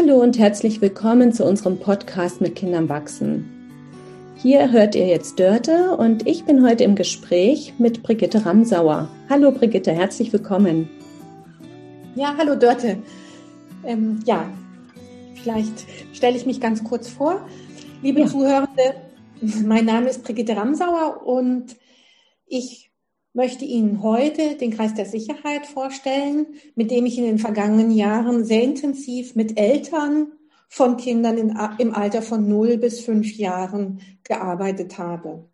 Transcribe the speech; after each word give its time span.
Hallo 0.00 0.22
und 0.22 0.38
herzlich 0.38 0.80
willkommen 0.80 1.32
zu 1.32 1.44
unserem 1.44 1.80
Podcast 1.80 2.40
mit 2.40 2.54
Kindern 2.54 2.88
wachsen. 2.88 3.50
Hier 4.36 4.70
hört 4.70 4.94
ihr 4.94 5.08
jetzt 5.08 5.40
Dörte 5.40 5.96
und 5.96 6.24
ich 6.24 6.44
bin 6.44 6.64
heute 6.64 6.84
im 6.84 6.94
Gespräch 6.94 7.74
mit 7.78 8.04
Brigitte 8.04 8.46
Ramsauer. 8.46 9.08
Hallo 9.28 9.50
Brigitte, 9.50 9.90
herzlich 9.90 10.32
willkommen. 10.32 10.88
Ja, 12.14 12.36
hallo 12.38 12.54
Dörte. 12.54 12.98
Ähm, 13.84 14.20
ja, 14.24 14.48
vielleicht 15.42 15.84
stelle 16.12 16.36
ich 16.36 16.46
mich 16.46 16.60
ganz 16.60 16.84
kurz 16.84 17.08
vor. 17.08 17.44
Liebe 18.00 18.20
ja. 18.20 18.26
Zuhörende, 18.28 18.94
mein 19.66 19.84
Name 19.84 20.10
ist 20.10 20.22
Brigitte 20.22 20.56
Ramsauer 20.56 21.26
und 21.26 21.74
ich 22.46 22.87
möchte 23.32 23.64
Ihnen 23.64 24.02
heute 24.02 24.56
den 24.56 24.74
Kreis 24.74 24.94
der 24.94 25.06
Sicherheit 25.06 25.66
vorstellen, 25.66 26.46
mit 26.74 26.90
dem 26.90 27.06
ich 27.06 27.18
in 27.18 27.24
den 27.24 27.38
vergangenen 27.38 27.90
Jahren 27.90 28.44
sehr 28.44 28.62
intensiv 28.62 29.34
mit 29.34 29.58
Eltern 29.58 30.32
von 30.68 30.96
Kindern 30.96 31.38
in, 31.38 31.58
im 31.78 31.94
Alter 31.94 32.22
von 32.22 32.48
0 32.48 32.78
bis 32.78 33.00
5 33.00 33.36
Jahren 33.36 34.00
gearbeitet 34.24 34.98
habe. 34.98 35.48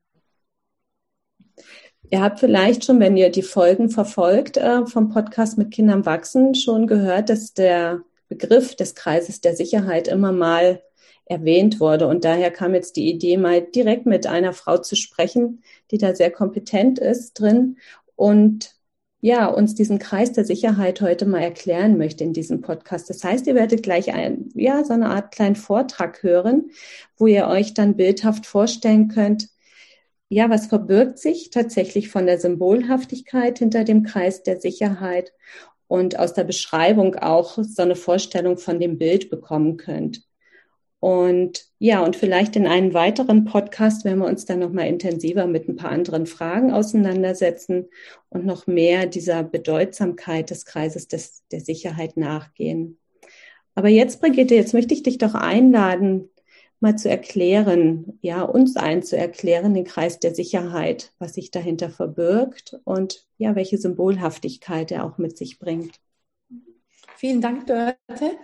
Ihr 2.11 2.21
habt 2.21 2.41
vielleicht 2.41 2.85
schon, 2.85 3.01
wenn 3.01 3.17
ihr 3.17 3.31
die 3.31 3.43
Folgen 3.43 3.91
verfolgt 3.91 4.57
äh, 4.57 4.87
vom 4.87 5.09
Podcast 5.09 5.57
mit 5.57 5.71
Kindern 5.71 6.05
wachsen, 6.05 6.55
schon 6.55 6.87
gehört, 6.87 7.31
dass 7.31 7.55
der 7.55 8.03
Begriff 8.29 8.77
des 8.77 8.95
Kreises 8.95 9.41
der 9.41 9.57
Sicherheit 9.57 10.09
immer 10.09 10.33
mal 10.33 10.83
erwähnt 11.27 11.81
wurde. 11.81 12.07
Und 12.07 12.25
daher 12.25 12.51
kam 12.51 12.75
jetzt 12.75 12.97
die 12.97 13.11
Idee, 13.11 13.37
mal 13.37 13.63
direkt 13.63 14.07
mit 14.07 14.27
einer 14.27 14.53
Frau 14.53 14.79
zu 14.79 14.97
sprechen, 14.97 15.63
die 15.91 15.99
da 15.99 16.15
sehr 16.15 16.31
kompetent 16.31 16.99
ist 16.99 17.35
drin 17.41 17.79
und 18.17 18.75
ja, 19.21 19.47
uns 19.47 19.75
diesen 19.75 19.99
Kreis 19.99 20.33
der 20.33 20.45
Sicherheit 20.45 21.01
heute 21.01 21.25
mal 21.25 21.41
erklären 21.41 21.97
möchte 21.97 22.23
in 22.25 22.35
diesem 22.35 22.61
Podcast. 22.61 23.09
Das 23.09 23.25
heißt, 23.25 23.47
ihr 23.47 23.55
werdet 23.55 23.83
gleich 23.83 24.13
ein, 24.13 24.51
ja, 24.55 24.85
so 24.85 24.93
eine 24.93 25.09
Art 25.09 25.33
kleinen 25.35 25.57
Vortrag 25.57 26.23
hören, 26.23 26.71
wo 27.17 27.27
ihr 27.27 27.47
euch 27.47 27.73
dann 27.73 27.97
bildhaft 27.97 28.45
vorstellen 28.45 29.09
könnt, 29.09 29.49
ja, 30.29 30.51
was 30.51 30.67
verbirgt 30.67 31.19
sich 31.19 31.49
tatsächlich 31.49 32.11
von 32.11 32.27
der 32.27 32.39
Symbolhaftigkeit 32.39 33.59
hinter 33.61 33.85
dem 33.85 34.03
Kreis 34.03 34.43
der 34.43 34.61
Sicherheit 34.61 35.33
und 35.87 36.19
aus 36.19 36.35
der 36.35 36.45
Beschreibung 36.45 37.15
auch 37.15 37.57
so 37.63 37.81
eine 37.81 37.97
Vorstellung 37.97 38.59
von 38.59 38.79
dem 38.79 38.99
Bild 38.99 39.31
bekommen 39.31 39.79
könnt. 39.79 40.23
Und 41.05 41.67
ja, 41.81 42.03
und 42.03 42.17
vielleicht 42.17 42.57
in 42.57 42.67
einem 42.67 42.95
weiteren 42.95 43.45
Podcast 43.45 44.07
werden 44.07 44.21
wir 44.21 44.27
uns 44.27 44.47
dann 44.47 44.61
nochmal 44.61 44.87
intensiver 44.87 45.47
mit 45.47 45.69
ein 45.69 45.77
paar 45.77 45.91
anderen 45.91 46.25
Fragen 46.25 46.73
auseinandersetzen 46.73 47.91
und 48.31 48.47
noch 48.47 48.67
mehr 48.67 49.05
dieser 49.05 49.43
Bedeutsamkeit 49.43 50.49
des 50.49 50.65
Kreises 50.65 51.07
des, 51.07 51.43
der 51.53 51.61
Sicherheit 51.61 52.17
nachgehen. 52.17 52.99
Aber 53.75 53.89
jetzt, 53.89 54.23
Brigitte, 54.23 54.55
jetzt 54.55 54.73
möchte 54.73 54.95
ich 54.95 55.03
dich 55.03 55.19
doch 55.19 55.35
einladen, 55.35 56.31
mal 56.81 56.97
zu 56.97 57.11
erklären, 57.11 58.19
ja, 58.23 58.41
uns 58.41 58.75
allen 58.77 59.03
zu 59.03 59.19
erklären, 59.19 59.75
den 59.75 59.85
Kreis 59.85 60.21
der 60.21 60.35
Sicherheit, 60.35 61.13
was 61.19 61.35
sich 61.35 61.51
dahinter 61.51 61.91
verbirgt 61.91 62.79
und 62.85 63.27
ja, 63.37 63.55
welche 63.55 63.77
Symbolhaftigkeit 63.77 64.91
er 64.91 65.05
auch 65.05 65.19
mit 65.19 65.37
sich 65.37 65.59
bringt. 65.59 66.01
Vielen 67.19 67.43
Dank, 67.43 67.67
Dörte. 67.67 68.39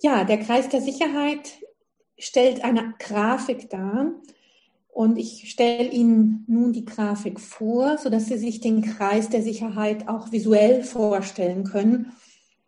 Ja, 0.00 0.24
der 0.24 0.38
Kreis 0.38 0.70
der 0.70 0.80
Sicherheit 0.80 1.58
stellt 2.18 2.64
eine 2.64 2.94
Grafik 2.98 3.70
dar. 3.70 4.12
Und 4.88 5.16
ich 5.16 5.50
stelle 5.50 5.90
Ihnen 5.90 6.44
nun 6.46 6.72
die 6.72 6.84
Grafik 6.84 7.40
vor, 7.40 7.98
sodass 7.98 8.26
Sie 8.26 8.38
sich 8.38 8.60
den 8.60 8.82
Kreis 8.82 9.28
der 9.28 9.42
Sicherheit 9.42 10.08
auch 10.08 10.30
visuell 10.30 10.84
vorstellen 10.84 11.64
können, 11.64 12.12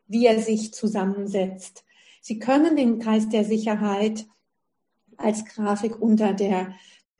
wie 0.08 0.26
er 0.26 0.40
sich 0.40 0.74
zusammensetzt. 0.74 1.84
Sie 2.20 2.40
können 2.40 2.74
den 2.74 2.98
Kreis 2.98 3.28
der 3.28 3.44
Sicherheit 3.44 4.26
als 5.16 5.44
Grafik 5.44 6.00
unter 6.00 6.32
der 6.32 6.74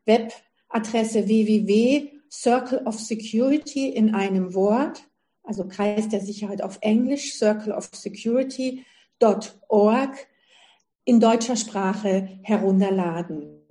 Webadresse 0.04 1.28
www 1.28 2.16
Circle 2.30 2.82
of 2.84 2.98
Security 3.00 3.88
in 3.88 4.14
einem 4.14 4.54
Wort, 4.54 5.08
also 5.42 5.66
Kreis 5.66 6.08
der 6.08 6.20
Sicherheit 6.20 6.62
auf 6.62 6.78
Englisch, 6.80 7.34
Circle 7.34 7.72
of 7.72 7.88
Security.org 7.92 8.86
in 11.06 11.20
deutscher 11.20 11.56
Sprache 11.56 12.28
herunterladen. 12.42 13.62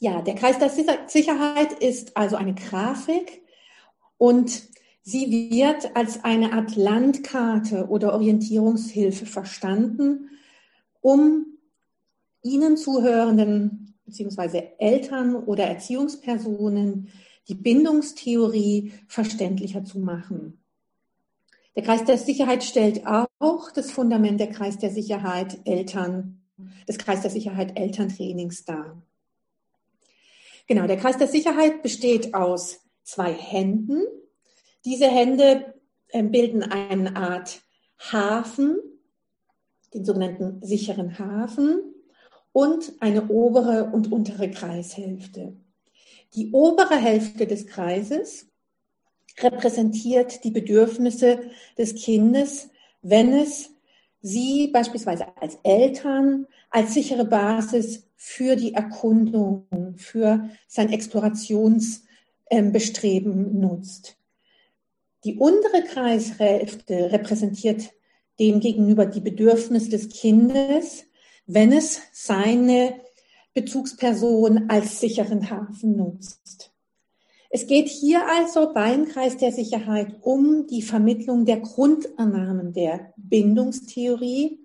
Ja, 0.00 0.20
der 0.20 0.34
Kreis 0.34 0.58
der 0.58 0.70
Sicherheit 1.08 1.72
ist 1.74 2.16
also 2.16 2.36
eine 2.36 2.54
Grafik 2.54 3.42
und 4.18 4.64
sie 5.02 5.50
wird 5.50 5.96
als 5.96 6.24
eine 6.24 6.52
Art 6.52 6.74
Landkarte 6.76 7.86
oder 7.88 8.12
Orientierungshilfe 8.12 9.26
verstanden, 9.26 10.30
um 11.00 11.46
Ihnen 12.42 12.76
zuhörenden 12.76 13.94
bzw. 14.06 14.70
Eltern 14.78 15.36
oder 15.36 15.64
Erziehungspersonen 15.64 17.08
die 17.48 17.54
Bindungstheorie 17.54 18.92
verständlicher 19.06 19.84
zu 19.84 20.00
machen. 20.00 20.58
Der 21.76 21.84
Kreis 21.84 22.04
der 22.04 22.18
Sicherheit 22.18 22.64
stellt 22.64 23.06
auch 23.06 23.70
das 23.70 23.92
Fundament 23.92 24.40
der 24.40 24.50
Kreis 24.50 24.78
der 24.78 24.90
Sicherheit 24.90 25.60
Eltern 25.64 26.39
des 26.88 26.98
Kreis 26.98 27.22
der 27.22 27.30
Sicherheit 27.30 27.78
Elterntrainings 27.78 28.64
dar. 28.64 29.02
Genau, 30.66 30.86
der 30.86 30.96
Kreis 30.96 31.18
der 31.18 31.26
Sicherheit 31.26 31.82
besteht 31.82 32.34
aus 32.34 32.80
zwei 33.02 33.32
Händen. 33.32 34.02
Diese 34.84 35.08
Hände 35.08 35.74
ähm, 36.10 36.30
bilden 36.30 36.62
eine 36.62 37.16
Art 37.16 37.60
Hafen, 37.98 38.78
den 39.92 40.04
sogenannten 40.04 40.62
sicheren 40.62 41.18
Hafen 41.18 41.80
und 42.52 42.92
eine 43.00 43.28
obere 43.28 43.90
und 43.92 44.12
untere 44.12 44.50
Kreishälfte. 44.50 45.56
Die 46.34 46.52
obere 46.52 46.96
Hälfte 46.96 47.46
des 47.46 47.66
Kreises 47.66 48.46
repräsentiert 49.38 50.44
die 50.44 50.50
Bedürfnisse 50.50 51.40
des 51.76 51.94
Kindes, 51.96 52.68
wenn 53.02 53.32
es 53.32 53.70
Sie 54.22 54.68
beispielsweise 54.68 55.26
als 55.36 55.58
Eltern 55.62 56.46
als 56.70 56.94
sichere 56.94 57.24
Basis 57.24 58.06
für 58.16 58.56
die 58.56 58.74
Erkundung, 58.74 59.66
für 59.96 60.50
sein 60.68 60.92
Explorationsbestreben 60.92 63.58
nutzt. 63.58 64.16
Die 65.24 65.36
untere 65.36 65.82
Kreishälfte 65.84 67.12
repräsentiert 67.12 67.92
demgegenüber 68.38 69.06
die 69.06 69.20
Bedürfnisse 69.20 69.90
des 69.90 70.08
Kindes, 70.08 71.04
wenn 71.46 71.72
es 71.72 72.00
seine 72.12 73.00
Bezugsperson 73.52 74.70
als 74.70 75.00
sicheren 75.00 75.50
Hafen 75.50 75.96
nutzt. 75.96 76.69
Es 77.52 77.66
geht 77.66 77.88
hier 77.88 78.28
also 78.28 78.72
beim 78.72 79.08
Kreis 79.08 79.36
der 79.36 79.50
Sicherheit 79.50 80.14
um 80.22 80.68
die 80.68 80.82
Vermittlung 80.82 81.44
der 81.44 81.58
Grundannahmen 81.58 82.72
der 82.72 83.12
Bindungstheorie, 83.16 84.60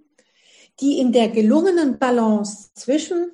die 0.80 1.00
in 1.00 1.12
der 1.12 1.30
gelungenen 1.30 1.98
Balance 1.98 2.70
zwischen 2.76 3.32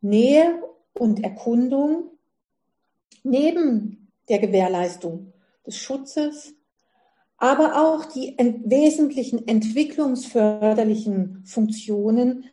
Nähe 0.00 0.62
und 0.94 1.22
Erkundung 1.22 2.12
neben 3.22 4.10
der 4.30 4.38
Gewährleistung 4.38 5.34
des 5.66 5.76
Schutzes, 5.76 6.54
aber 7.36 7.82
auch 7.82 8.06
die 8.06 8.38
ent 8.38 8.70
wesentlichen 8.70 9.46
entwicklungsförderlichen 9.46 11.44
Funktionen 11.44 12.46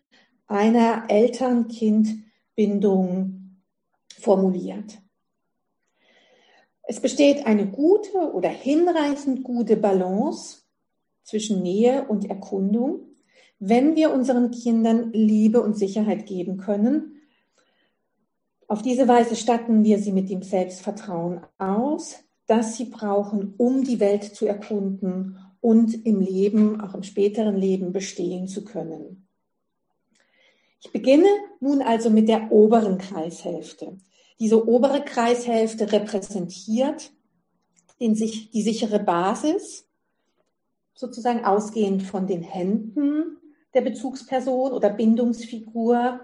einer 0.47 1.05
Eltern-Kind-Bindung 1.07 3.61
formuliert. 4.19 5.01
Es 6.83 6.99
besteht 6.99 7.45
eine 7.45 7.67
gute 7.67 8.33
oder 8.33 8.49
hinreichend 8.49 9.43
gute 9.43 9.77
Balance 9.77 10.61
zwischen 11.23 11.61
Nähe 11.61 12.05
und 12.07 12.29
Erkundung, 12.29 13.01
wenn 13.59 13.95
wir 13.95 14.11
unseren 14.11 14.51
Kindern 14.51 15.11
Liebe 15.13 15.61
und 15.61 15.77
Sicherheit 15.77 16.25
geben 16.25 16.57
können. 16.57 17.21
Auf 18.67 18.81
diese 18.81 19.07
Weise 19.07 19.35
statten 19.35 19.83
wir 19.83 19.99
sie 19.99 20.11
mit 20.11 20.29
dem 20.29 20.41
Selbstvertrauen 20.41 21.41
aus, 21.57 22.19
das 22.47 22.75
sie 22.75 22.85
brauchen, 22.85 23.53
um 23.57 23.83
die 23.83 23.99
Welt 23.99 24.23
zu 24.23 24.47
erkunden 24.47 25.37
und 25.61 26.05
im 26.05 26.19
Leben, 26.19 26.81
auch 26.81 26.95
im 26.95 27.03
späteren 27.03 27.55
Leben 27.55 27.93
bestehen 27.93 28.47
zu 28.47 28.65
können. 28.65 29.27
Ich 30.83 30.91
beginne 30.91 31.29
nun 31.59 31.81
also 31.81 32.09
mit 32.09 32.27
der 32.27 32.51
oberen 32.51 32.97
Kreishälfte. 32.97 33.97
Diese 34.41 34.67
obere 34.67 35.05
Kreishälfte 35.05 35.91
repräsentiert 35.91 37.11
den, 37.99 38.15
die 38.15 38.61
sichere 38.63 38.97
Basis, 38.97 39.87
sozusagen 40.95 41.45
ausgehend 41.45 42.01
von 42.01 42.25
den 42.25 42.41
Händen 42.41 43.37
der 43.75 43.81
Bezugsperson 43.81 44.71
oder 44.71 44.89
Bindungsfigur, 44.89 46.21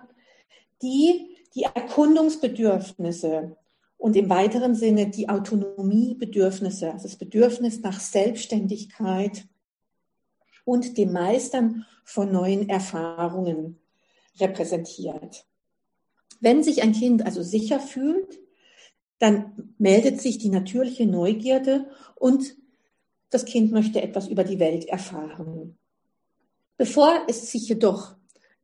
die 0.82 1.38
die 1.54 1.68
Erkundungsbedürfnisse 1.72 3.56
und 3.98 4.16
im 4.16 4.32
weiteren 4.32 4.74
Sinne 4.74 5.12
die 5.12 5.30
Autonomiebedürfnisse, 5.30 6.92
also 6.92 7.04
das 7.04 7.18
Bedürfnis 7.18 7.82
nach 7.82 8.00
Selbstständigkeit 8.00 9.46
und 10.66 10.98
dem 10.98 11.14
Meistern 11.14 11.86
von 12.04 12.32
neuen 12.32 12.68
Erfahrungen 12.68 13.80
repräsentiert. 14.40 15.46
Wenn 16.40 16.64
sich 16.64 16.84
ein 16.84 16.94
Kind 16.94 17.26
also 17.26 17.42
sicher 17.42 17.80
fühlt, 17.80 18.40
dann 19.20 19.74
meldet 19.78 20.22
sich 20.22 20.38
die 20.38 20.50
natürliche 20.50 21.08
Neugierde 21.08 21.90
und 22.16 22.56
das 23.30 23.46
Kind 23.46 23.72
möchte 23.72 24.02
etwas 24.02 24.28
über 24.28 24.44
die 24.44 24.60
Welt 24.60 24.86
erfahren. 24.86 25.78
Bevor 26.78 27.24
es 27.28 27.52
sich 27.52 27.68
jedoch 27.68 28.16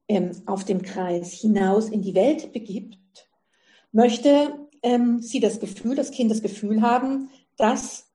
ähm, 0.08 0.32
auf 0.46 0.64
dem 0.64 0.84
Kreis 0.84 1.34
hinaus 1.34 1.90
in 1.90 2.02
die 2.02 2.14
Welt 2.14 2.54
begibt, 2.54 2.98
möchte 3.92 4.54
ähm, 4.84 5.22
sie 5.22 5.40
das 5.40 5.60
Gefühl, 5.60 5.96
das 5.96 6.12
Kind 6.12 6.30
das 6.30 6.42
Gefühl 6.42 6.82
haben, 6.82 7.30
dass 7.58 8.08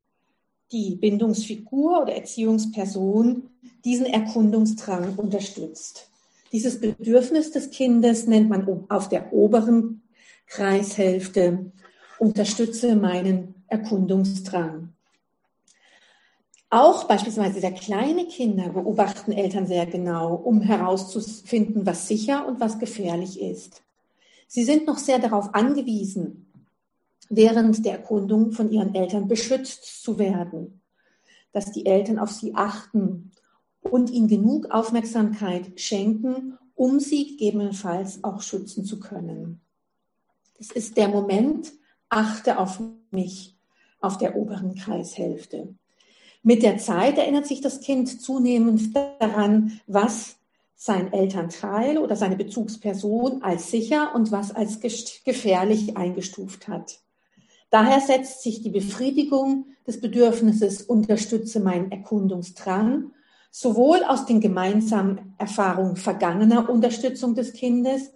die 0.71 0.97
Bindungsfigur 0.97 2.03
oder 2.03 2.15
Erziehungsperson 2.15 3.51
diesen 3.85 4.07
Erkundungsdrang 4.07 5.17
unterstützt. 5.17 6.11
Dieses 6.53 6.81
Bedürfnis 6.81 7.51
des 7.51 7.71
Kindes 7.71 8.27
nennt 8.27 8.49
man 8.49 8.87
auf 8.89 9.09
der 9.09 9.33
oberen 9.33 10.03
Kreishälfte, 10.47 11.73
unterstütze 12.19 12.97
meinen 12.97 13.55
Erkundungsdrang. 13.69 14.95
Auch 16.71 17.05
beispielsweise 17.05 17.61
sehr 17.61 17.73
kleine 17.73 18.27
Kinder 18.27 18.69
beobachten 18.71 19.33
Eltern 19.33 19.67
sehr 19.67 19.87
genau, 19.87 20.35
um 20.35 20.61
herauszufinden, 20.61 21.87
was 21.87 22.09
sicher 22.09 22.47
und 22.47 22.61
was 22.61 22.79
gefährlich 22.79 23.41
ist. 23.41 23.83
Sie 24.47 24.65
sind 24.65 24.87
noch 24.87 24.99
sehr 24.99 25.19
darauf 25.19 25.55
angewiesen, 25.55 26.53
während 27.31 27.85
der 27.85 27.93
Erkundung 27.93 28.53
von 28.53 28.71
ihren 28.71 28.95
Eltern 28.95 29.29
beschützt 29.29 30.03
zu 30.03 30.19
werden, 30.19 30.81
dass 31.53 31.73
die 31.73 31.87
Eltern 31.87 32.19
auf 32.19 32.31
sie 32.31 32.55
achten 32.55 33.33
und 33.91 34.11
ihnen 34.11 34.29
genug 34.29 34.71
Aufmerksamkeit 34.71 35.81
schenken, 35.81 36.59
um 36.75 37.01
sie 37.01 37.27
gegebenenfalls 37.27 38.23
auch 38.23 38.43
schützen 38.43 38.85
zu 38.85 39.01
können. 39.01 39.61
Das 40.59 40.71
ist 40.71 40.97
der 40.97 41.09
Moment, 41.09 41.73
achte 42.09 42.59
auf 42.59 42.81
mich 43.11 43.57
auf 44.01 44.19
der 44.19 44.37
oberen 44.37 44.75
Kreishälfte. 44.75 45.75
Mit 46.43 46.63
der 46.63 46.79
Zeit 46.79 47.19
erinnert 47.19 47.47
sich 47.47 47.61
das 47.61 47.81
Kind 47.81 48.21
zunehmend 48.21 48.95
daran, 48.95 49.81
was 49.87 50.37
sein 50.77 51.13
Elternteil 51.13 51.99
oder 51.99 52.15
seine 52.15 52.37
Bezugsperson 52.37 53.43
als 53.43 53.71
sicher 53.71 54.15
und 54.15 54.31
was 54.31 54.55
als 54.55 54.79
gefährlich 54.81 55.97
eingestuft 55.97 56.69
hat. 56.69 57.01
Daher 57.71 58.01
setzt 58.01 58.43
sich 58.43 58.63
die 58.63 58.71
Befriedigung 58.71 59.67
des 59.87 60.01
Bedürfnisses 60.01 60.83
unterstütze 60.83 61.61
meinen 61.61 61.91
Erkundungsdrang 61.91 63.11
sowohl 63.51 64.05
aus 64.05 64.27
den 64.27 64.41
gemeinsamen 64.41 65.35
Erfahrungen 65.39 65.97
vergangener 65.97 66.69
Unterstützung 66.69 67.35
des 67.35 67.53
Kindes 67.53 68.13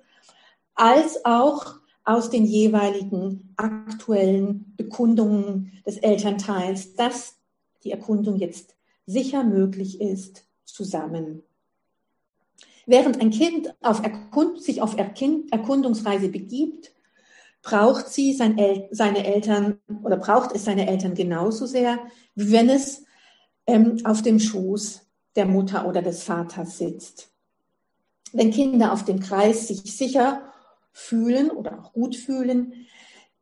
als 0.74 1.24
auch 1.24 1.80
aus 2.04 2.30
den 2.30 2.44
jeweiligen 2.44 3.54
aktuellen 3.56 4.74
Bekundungen 4.76 5.72
des 5.86 5.98
Elternteils, 5.98 6.94
dass 6.94 7.36
die 7.84 7.92
Erkundung 7.92 8.36
jetzt 8.36 8.74
sicher 9.06 9.44
möglich 9.44 10.00
ist, 10.00 10.44
zusammen. 10.64 11.42
Während 12.86 13.20
ein 13.20 13.30
Kind 13.30 13.74
auf 13.80 14.02
Erkund 14.02 14.62
sich 14.62 14.82
auf 14.82 14.96
Erkundungsreise 14.96 16.28
begibt, 16.28 16.92
braucht 17.62 18.08
sie 18.08 18.32
sein 18.32 18.58
El 18.58 18.88
seine 18.90 19.24
Eltern 19.24 19.78
oder 20.02 20.16
braucht 20.16 20.52
es 20.52 20.64
seine 20.64 20.88
Eltern 20.88 21.14
genauso 21.14 21.66
sehr, 21.66 22.00
wie 22.34 22.50
wenn 22.50 22.68
es 22.68 23.04
ähm, 23.66 23.98
auf 24.04 24.22
dem 24.22 24.40
Schoß 24.40 25.02
der 25.36 25.46
Mutter 25.46 25.86
oder 25.86 26.02
des 26.02 26.22
Vaters 26.22 26.78
sitzt. 26.78 27.30
Wenn 28.32 28.50
Kinder 28.50 28.92
auf 28.92 29.04
dem 29.04 29.20
Kreis 29.20 29.68
sich 29.68 29.82
sicher 29.82 30.42
fühlen 30.92 31.50
oder 31.50 31.80
auch 31.80 31.92
gut 31.92 32.16
fühlen, 32.16 32.86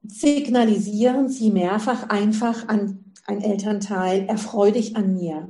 signalisieren 0.02 1.28
sie 1.28 1.50
mehrfach 1.50 2.08
einfach 2.08 2.68
an 2.68 3.12
ein 3.26 3.42
Elternteil, 3.42 4.26
erfreu 4.26 4.72
dich 4.72 4.96
an 4.96 5.14
mir. 5.14 5.48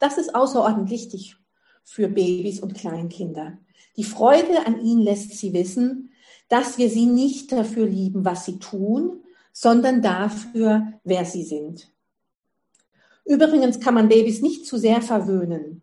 Das 0.00 0.18
ist 0.18 0.34
außerordentlich 0.34 1.02
wichtig 1.02 1.36
für 1.84 2.08
Babys 2.08 2.60
und 2.60 2.74
Kleinkinder. 2.74 3.58
Die 3.96 4.04
Freude 4.04 4.66
an 4.66 4.80
ihnen 4.80 5.02
lässt 5.02 5.38
sie 5.38 5.52
wissen, 5.52 6.10
dass 6.48 6.78
wir 6.78 6.88
sie 6.90 7.06
nicht 7.06 7.52
dafür 7.52 7.86
lieben, 7.86 8.24
was 8.24 8.44
sie 8.44 8.58
tun, 8.58 9.22
sondern 9.52 10.02
dafür, 10.02 10.92
wer 11.04 11.24
sie 11.24 11.44
sind. 11.44 11.91
Übrigens 13.24 13.80
kann 13.80 13.94
man 13.94 14.08
Babys 14.08 14.42
nicht 14.42 14.66
zu 14.66 14.78
sehr 14.78 15.00
verwöhnen. 15.02 15.82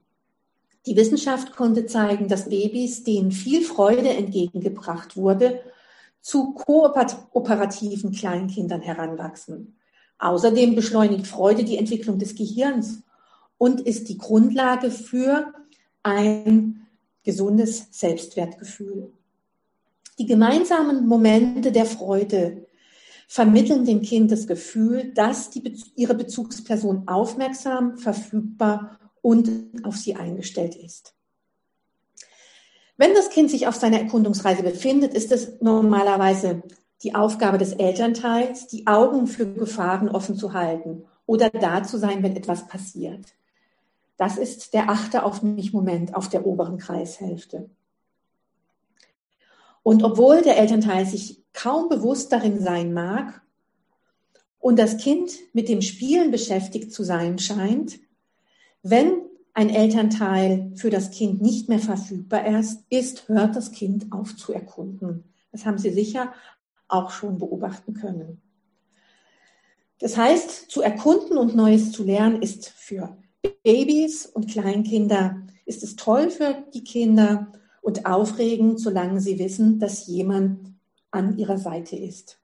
Die 0.85 0.95
Wissenschaft 0.95 1.55
konnte 1.55 1.85
zeigen, 1.85 2.27
dass 2.27 2.49
Babys, 2.49 3.03
denen 3.03 3.31
viel 3.31 3.63
Freude 3.63 4.09
entgegengebracht 4.09 5.17
wurde, 5.17 5.61
zu 6.21 6.53
kooperativen 6.53 8.11
Kleinkindern 8.11 8.81
heranwachsen. 8.81 9.77
Außerdem 10.17 10.75
beschleunigt 10.75 11.27
Freude 11.27 11.63
die 11.63 11.77
Entwicklung 11.77 12.19
des 12.19 12.35
Gehirns 12.35 13.03
und 13.57 13.81
ist 13.81 14.09
die 14.09 14.17
Grundlage 14.17 14.91
für 14.91 15.53
ein 16.03 16.87
gesundes 17.23 17.87
Selbstwertgefühl. 17.91 19.13
Die 20.17 20.25
gemeinsamen 20.25 21.07
Momente 21.07 21.71
der 21.71 21.85
Freude 21.85 22.65
vermitteln 23.31 23.85
dem 23.85 24.01
Kind 24.01 24.31
das 24.31 24.47
Gefühl, 24.47 25.13
dass 25.13 25.51
die, 25.51 25.79
ihre 25.95 26.15
Bezugsperson 26.15 27.07
aufmerksam, 27.07 27.95
verfügbar 27.99 28.97
und 29.21 29.51
auf 29.83 29.97
sie 29.97 30.15
eingestellt 30.15 30.75
ist. 30.75 31.13
Wenn 32.97 33.13
das 33.13 33.29
Kind 33.29 33.51
sich 33.51 33.67
auf 33.67 33.75
seiner 33.75 33.99
Erkundungsreise 33.99 34.63
befindet, 34.63 35.13
ist 35.13 35.31
es 35.31 35.61
normalerweise 35.61 36.63
die 37.03 37.13
Aufgabe 37.13 37.59
des 37.59 37.73
Elternteils, 37.73 38.65
die 38.65 38.87
Augen 38.87 39.27
für 39.27 39.45
Gefahren 39.45 40.09
offen 40.09 40.35
zu 40.35 40.53
halten 40.53 41.03
oder 41.27 41.51
da 41.51 41.83
zu 41.83 41.99
sein, 41.99 42.23
wenn 42.23 42.35
etwas 42.35 42.67
passiert. 42.67 43.27
Das 44.17 44.37
ist 44.37 44.73
der 44.73 44.89
achte 44.89 45.23
auf 45.23 45.43
mich 45.43 45.71
Moment 45.71 46.15
auf 46.15 46.29
der 46.29 46.47
oberen 46.47 46.79
Kreishälfte. 46.79 47.69
Und 49.83 50.03
obwohl 50.03 50.41
der 50.41 50.57
Elternteil 50.57 51.05
sich 51.05 51.38
kaum 51.53 51.89
bewusst 51.89 52.31
darin 52.31 52.59
sein 52.59 52.93
mag 52.93 53.41
und 54.59 54.77
das 54.77 54.97
Kind 54.97 55.31
mit 55.53 55.69
dem 55.69 55.81
Spielen 55.81 56.31
beschäftigt 56.31 56.93
zu 56.93 57.03
sein 57.03 57.39
scheint, 57.39 57.99
wenn 58.83 59.21
ein 59.53 59.69
Elternteil 59.69 60.71
für 60.75 60.89
das 60.89 61.11
Kind 61.11 61.41
nicht 61.41 61.69
mehr 61.69 61.79
verfügbar 61.79 62.45
ist, 62.89 63.27
hört 63.27 63.55
das 63.55 63.71
Kind 63.71 64.11
auf 64.11 64.35
zu 64.35 64.53
erkunden. 64.53 65.25
Das 65.51 65.65
haben 65.65 65.77
Sie 65.77 65.91
sicher 65.91 66.33
auch 66.87 67.11
schon 67.11 67.37
beobachten 67.37 67.93
können. 67.93 68.41
Das 69.99 70.15
heißt, 70.15 70.71
zu 70.71 70.81
erkunden 70.81 71.37
und 71.37 71.55
Neues 71.55 71.91
zu 71.91 72.03
lernen 72.03 72.41
ist 72.41 72.69
für 72.69 73.17
Babys 73.63 74.25
und 74.25 74.49
Kleinkinder, 74.49 75.41
ist 75.65 75.83
es 75.83 75.95
toll 75.95 76.29
für 76.29 76.63
die 76.73 76.83
Kinder 76.83 77.51
und 77.81 78.05
aufregend, 78.05 78.79
solange 78.79 79.19
sie 79.19 79.39
wissen, 79.39 79.79
dass 79.79 80.07
jemand 80.07 80.73
an 81.11 81.37
ihrer 81.37 81.57
Seite 81.57 81.95
ist. 81.95 82.39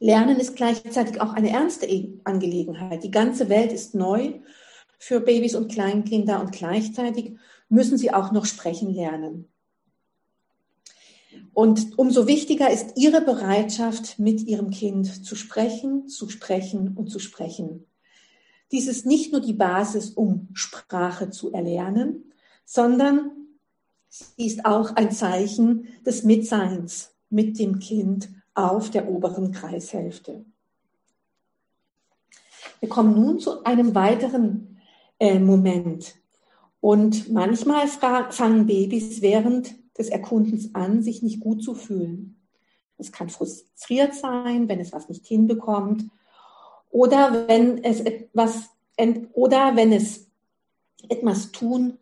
Lernen 0.00 0.38
ist 0.38 0.56
gleichzeitig 0.56 1.20
auch 1.20 1.32
eine 1.32 1.50
ernste 1.50 1.88
Angelegenheit. 2.24 3.04
Die 3.04 3.10
ganze 3.10 3.48
Welt 3.48 3.72
ist 3.72 3.94
neu 3.94 4.40
für 4.98 5.20
Babys 5.20 5.54
und 5.54 5.70
Kleinkinder 5.70 6.40
und 6.40 6.52
gleichzeitig 6.52 7.36
müssen 7.68 7.96
sie 7.96 8.12
auch 8.12 8.32
noch 8.32 8.44
sprechen 8.44 8.92
lernen. 8.92 9.48
Und 11.52 11.98
umso 11.98 12.26
wichtiger 12.26 12.70
ist 12.70 12.96
ihre 12.96 13.20
Bereitschaft, 13.20 14.18
mit 14.18 14.42
ihrem 14.42 14.70
Kind 14.70 15.24
zu 15.24 15.36
sprechen, 15.36 16.08
zu 16.08 16.28
sprechen 16.28 16.96
und 16.96 17.08
zu 17.08 17.18
sprechen. 17.18 17.86
Dies 18.72 18.88
ist 18.88 19.06
nicht 19.06 19.30
nur 19.30 19.40
die 19.40 19.52
Basis, 19.52 20.10
um 20.10 20.48
Sprache 20.52 21.30
zu 21.30 21.52
erlernen, 21.52 22.32
sondern 22.64 23.30
sie 24.08 24.46
ist 24.46 24.64
auch 24.64 24.96
ein 24.96 25.12
Zeichen 25.12 25.88
des 26.04 26.24
Mitseins 26.24 27.13
mit 27.34 27.58
dem 27.58 27.80
Kind 27.80 28.28
auf 28.54 28.90
der 28.90 29.08
oberen 29.08 29.50
Kreishälfte. 29.50 30.44
Wir 32.78 32.88
kommen 32.88 33.14
nun 33.14 33.40
zu 33.40 33.64
einem 33.64 33.94
weiteren 33.94 34.78
äh, 35.18 35.40
Moment. 35.40 36.14
Und 36.80 37.32
manchmal 37.32 37.88
fangen 37.88 38.66
Babys 38.66 39.20
während 39.20 39.74
des 39.98 40.10
Erkundens 40.10 40.74
an, 40.74 41.02
sich 41.02 41.22
nicht 41.22 41.40
gut 41.40 41.62
zu 41.62 41.74
fühlen. 41.74 42.36
Es 42.98 43.10
kann 43.10 43.28
frustriert 43.30 44.14
sein, 44.14 44.68
wenn 44.68 44.78
es 44.78 44.92
was 44.92 45.08
nicht 45.08 45.26
hinbekommt 45.26 46.04
oder 46.90 47.48
wenn 47.48 47.82
es 47.82 48.00
etwas 48.00 48.70
oder 49.32 49.74
wenn 49.74 49.92
es 49.92 50.28
etwas 51.08 51.50
tun 51.50 51.98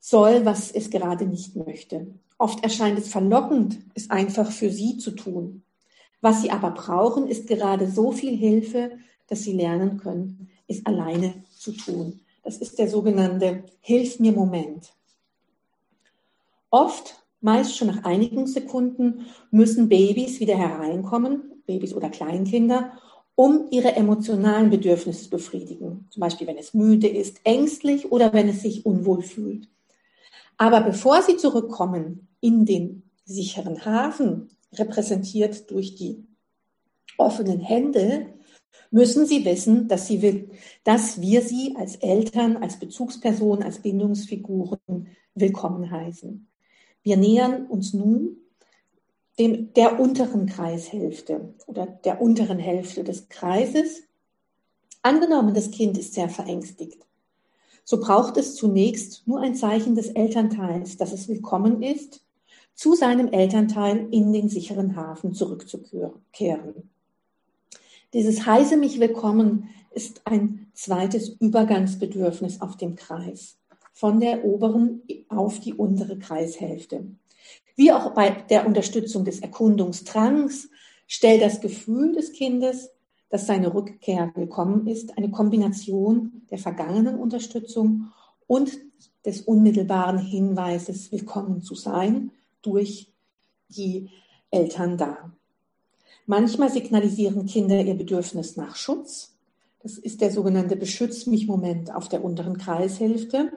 soll, 0.00 0.44
was 0.44 0.72
es 0.72 0.90
gerade 0.90 1.26
nicht 1.26 1.54
möchte. 1.54 2.08
Oft 2.42 2.64
erscheint 2.64 2.98
es 2.98 3.06
verlockend, 3.06 3.78
es 3.94 4.10
einfach 4.10 4.50
für 4.50 4.68
sie 4.68 4.98
zu 4.98 5.12
tun. 5.12 5.62
Was 6.20 6.42
sie 6.42 6.50
aber 6.50 6.72
brauchen, 6.72 7.28
ist 7.28 7.46
gerade 7.46 7.88
so 7.88 8.10
viel 8.10 8.36
Hilfe, 8.36 8.98
dass 9.28 9.44
sie 9.44 9.52
lernen 9.52 9.98
können, 9.98 10.48
es 10.66 10.84
alleine 10.84 11.34
zu 11.56 11.70
tun. 11.70 12.18
Das 12.42 12.56
ist 12.56 12.80
der 12.80 12.88
sogenannte 12.88 13.62
Hilf 13.78 14.18
mir 14.18 14.32
Moment. 14.32 14.92
Oft, 16.70 17.22
meist 17.40 17.76
schon 17.76 17.86
nach 17.86 18.02
einigen 18.02 18.48
Sekunden, 18.48 19.26
müssen 19.52 19.88
Babys 19.88 20.40
wieder 20.40 20.56
hereinkommen, 20.56 21.62
Babys 21.66 21.94
oder 21.94 22.10
Kleinkinder, 22.10 22.90
um 23.36 23.68
ihre 23.70 23.94
emotionalen 23.94 24.68
Bedürfnisse 24.68 25.26
zu 25.26 25.30
befriedigen. 25.30 26.08
Zum 26.10 26.18
Beispiel, 26.18 26.48
wenn 26.48 26.58
es 26.58 26.74
müde 26.74 27.06
ist, 27.06 27.36
ängstlich 27.44 28.10
oder 28.10 28.32
wenn 28.32 28.48
es 28.48 28.62
sich 28.62 28.84
unwohl 28.84 29.22
fühlt. 29.22 29.68
Aber 30.56 30.80
bevor 30.80 31.22
sie 31.22 31.36
zurückkommen 31.36 32.28
in 32.40 32.64
den 32.64 33.10
sicheren 33.24 33.84
Hafen, 33.84 34.48
repräsentiert 34.72 35.70
durch 35.70 35.94
die 35.94 36.24
offenen 37.18 37.60
Hände, 37.60 38.26
müssen 38.90 39.26
sie 39.26 39.44
wissen, 39.44 39.88
dass, 39.88 40.06
sie 40.06 40.48
dass 40.84 41.20
wir 41.20 41.42
sie 41.42 41.74
als 41.76 41.96
Eltern, 41.96 42.58
als 42.58 42.78
Bezugspersonen, 42.78 43.62
als 43.62 43.80
Bindungsfiguren 43.80 45.08
willkommen 45.34 45.90
heißen. 45.90 46.48
Wir 47.02 47.16
nähern 47.16 47.66
uns 47.66 47.94
nun 47.94 48.36
dem, 49.38 49.72
der 49.72 49.98
unteren 49.98 50.46
Kreishälfte 50.46 51.54
oder 51.66 51.86
der 51.86 52.20
unteren 52.20 52.58
Hälfte 52.58 53.02
des 53.02 53.28
Kreises. 53.28 54.02
Angenommen, 55.00 55.54
das 55.54 55.70
Kind 55.70 55.98
ist 55.98 56.14
sehr 56.14 56.28
verängstigt. 56.28 57.04
So 57.84 57.98
braucht 57.98 58.36
es 58.36 58.54
zunächst 58.54 59.26
nur 59.26 59.40
ein 59.40 59.54
Zeichen 59.54 59.94
des 59.94 60.08
Elternteils, 60.08 60.96
dass 60.96 61.12
es 61.12 61.28
willkommen 61.28 61.82
ist, 61.82 62.24
zu 62.74 62.94
seinem 62.94 63.28
Elternteil 63.28 64.08
in 64.10 64.32
den 64.32 64.48
sicheren 64.48 64.96
Hafen 64.96 65.34
zurückzukehren. 65.34 66.90
Dieses 68.12 68.46
heiße 68.46 68.76
mich 68.76 69.00
willkommen 69.00 69.68
ist 69.90 70.22
ein 70.24 70.70
zweites 70.74 71.28
Übergangsbedürfnis 71.28 72.60
auf 72.60 72.76
dem 72.76 72.96
Kreis, 72.96 73.58
von 73.92 74.20
der 74.20 74.44
oberen 74.44 75.02
auf 75.28 75.60
die 75.60 75.74
untere 75.74 76.18
Kreishälfte. 76.18 77.06
Wie 77.76 77.92
auch 77.92 78.12
bei 78.14 78.30
der 78.30 78.66
Unterstützung 78.66 79.24
des 79.24 79.40
Erkundungsdrangs 79.40 80.70
stellt 81.06 81.42
das 81.42 81.60
Gefühl 81.60 82.12
des 82.12 82.32
Kindes, 82.32 82.90
dass 83.32 83.46
seine 83.46 83.72
Rückkehr 83.72 84.30
willkommen 84.34 84.86
ist, 84.86 85.16
eine 85.16 85.30
Kombination 85.30 86.42
der 86.50 86.58
vergangenen 86.58 87.18
Unterstützung 87.18 88.12
und 88.46 88.78
des 89.24 89.40
unmittelbaren 89.40 90.18
Hinweises, 90.18 91.10
willkommen 91.10 91.62
zu 91.62 91.74
sein, 91.74 92.30
durch 92.60 93.10
die 93.70 94.10
Eltern 94.50 94.98
dar. 94.98 95.32
Manchmal 96.26 96.70
signalisieren 96.70 97.46
Kinder 97.46 97.80
ihr 97.80 97.94
Bedürfnis 97.94 98.58
nach 98.58 98.76
Schutz. 98.76 99.34
Das 99.82 99.96
ist 99.96 100.20
der 100.20 100.30
sogenannte 100.30 100.76
Beschütz 100.76 101.24
mich 101.24 101.46
Moment 101.46 101.94
auf 101.94 102.10
der 102.10 102.22
unteren 102.22 102.58
Kreishälfte. 102.58 103.50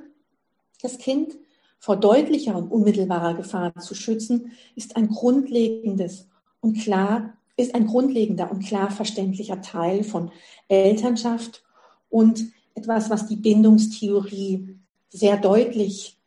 Das 0.81 0.99
Kind 0.99 1.35
vor 1.79 1.97
deutlicher 1.97 2.55
und 2.55 2.71
unmittelbarer 2.71 3.33
Gefahr 3.33 3.75
zu 3.75 3.93
schützen, 3.93 4.53
ist 4.77 4.95
ein 4.95 5.09
grundlegendes 5.09 6.29
und 6.61 6.77
klar, 6.79 7.33
ist 7.57 7.75
ein 7.75 7.87
grundlegender 7.87 8.51
und 8.51 8.65
klar 8.65 8.91
verständlicher 8.91 9.61
Teil 9.61 10.03
von 10.03 10.31
Elternschaft 10.67 11.63
und 12.09 12.45
etwas, 12.75 13.09
was 13.09 13.27
die 13.27 13.37
Bindungstheorie 13.37 14.77
sehr 15.09 15.37
deutlich 15.37 16.17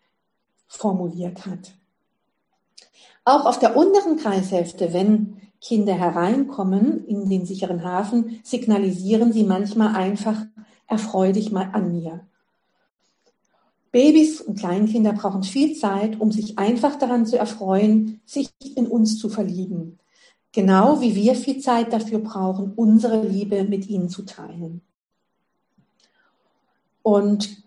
formuliert 0.66 1.46
hat. 1.46 1.74
Auch 3.24 3.44
auf 3.44 3.58
der 3.58 3.76
unteren 3.76 4.16
Kreishälfte, 4.16 4.92
wenn 4.94 5.36
Kinder 5.60 5.94
hereinkommen 5.94 7.04
in 7.06 7.28
den 7.28 7.44
sicheren 7.44 7.84
Hafen, 7.84 8.40
signalisieren 8.42 9.32
sie 9.32 9.44
manchmal 9.44 9.94
einfach, 9.94 10.46
erfreu 10.86 11.32
dich 11.32 11.50
mal 11.50 11.70
an 11.72 11.92
mir. 11.92 12.26
Babys 13.90 14.40
und 14.40 14.58
Kleinkinder 14.58 15.12
brauchen 15.12 15.42
viel 15.42 15.74
Zeit, 15.74 16.20
um 16.20 16.30
sich 16.30 16.58
einfach 16.58 16.96
daran 16.96 17.26
zu 17.26 17.38
erfreuen, 17.38 18.20
sich 18.24 18.50
in 18.76 18.86
uns 18.86 19.18
zu 19.18 19.28
verlieben. 19.28 19.98
Genau 20.52 21.00
wie 21.00 21.14
wir 21.14 21.34
viel 21.34 21.60
Zeit 21.60 21.92
dafür 21.92 22.20
brauchen, 22.20 22.72
unsere 22.74 23.22
Liebe 23.22 23.64
mit 23.64 23.88
ihnen 23.88 24.08
zu 24.08 24.22
teilen. 24.22 24.80
Und 27.02 27.62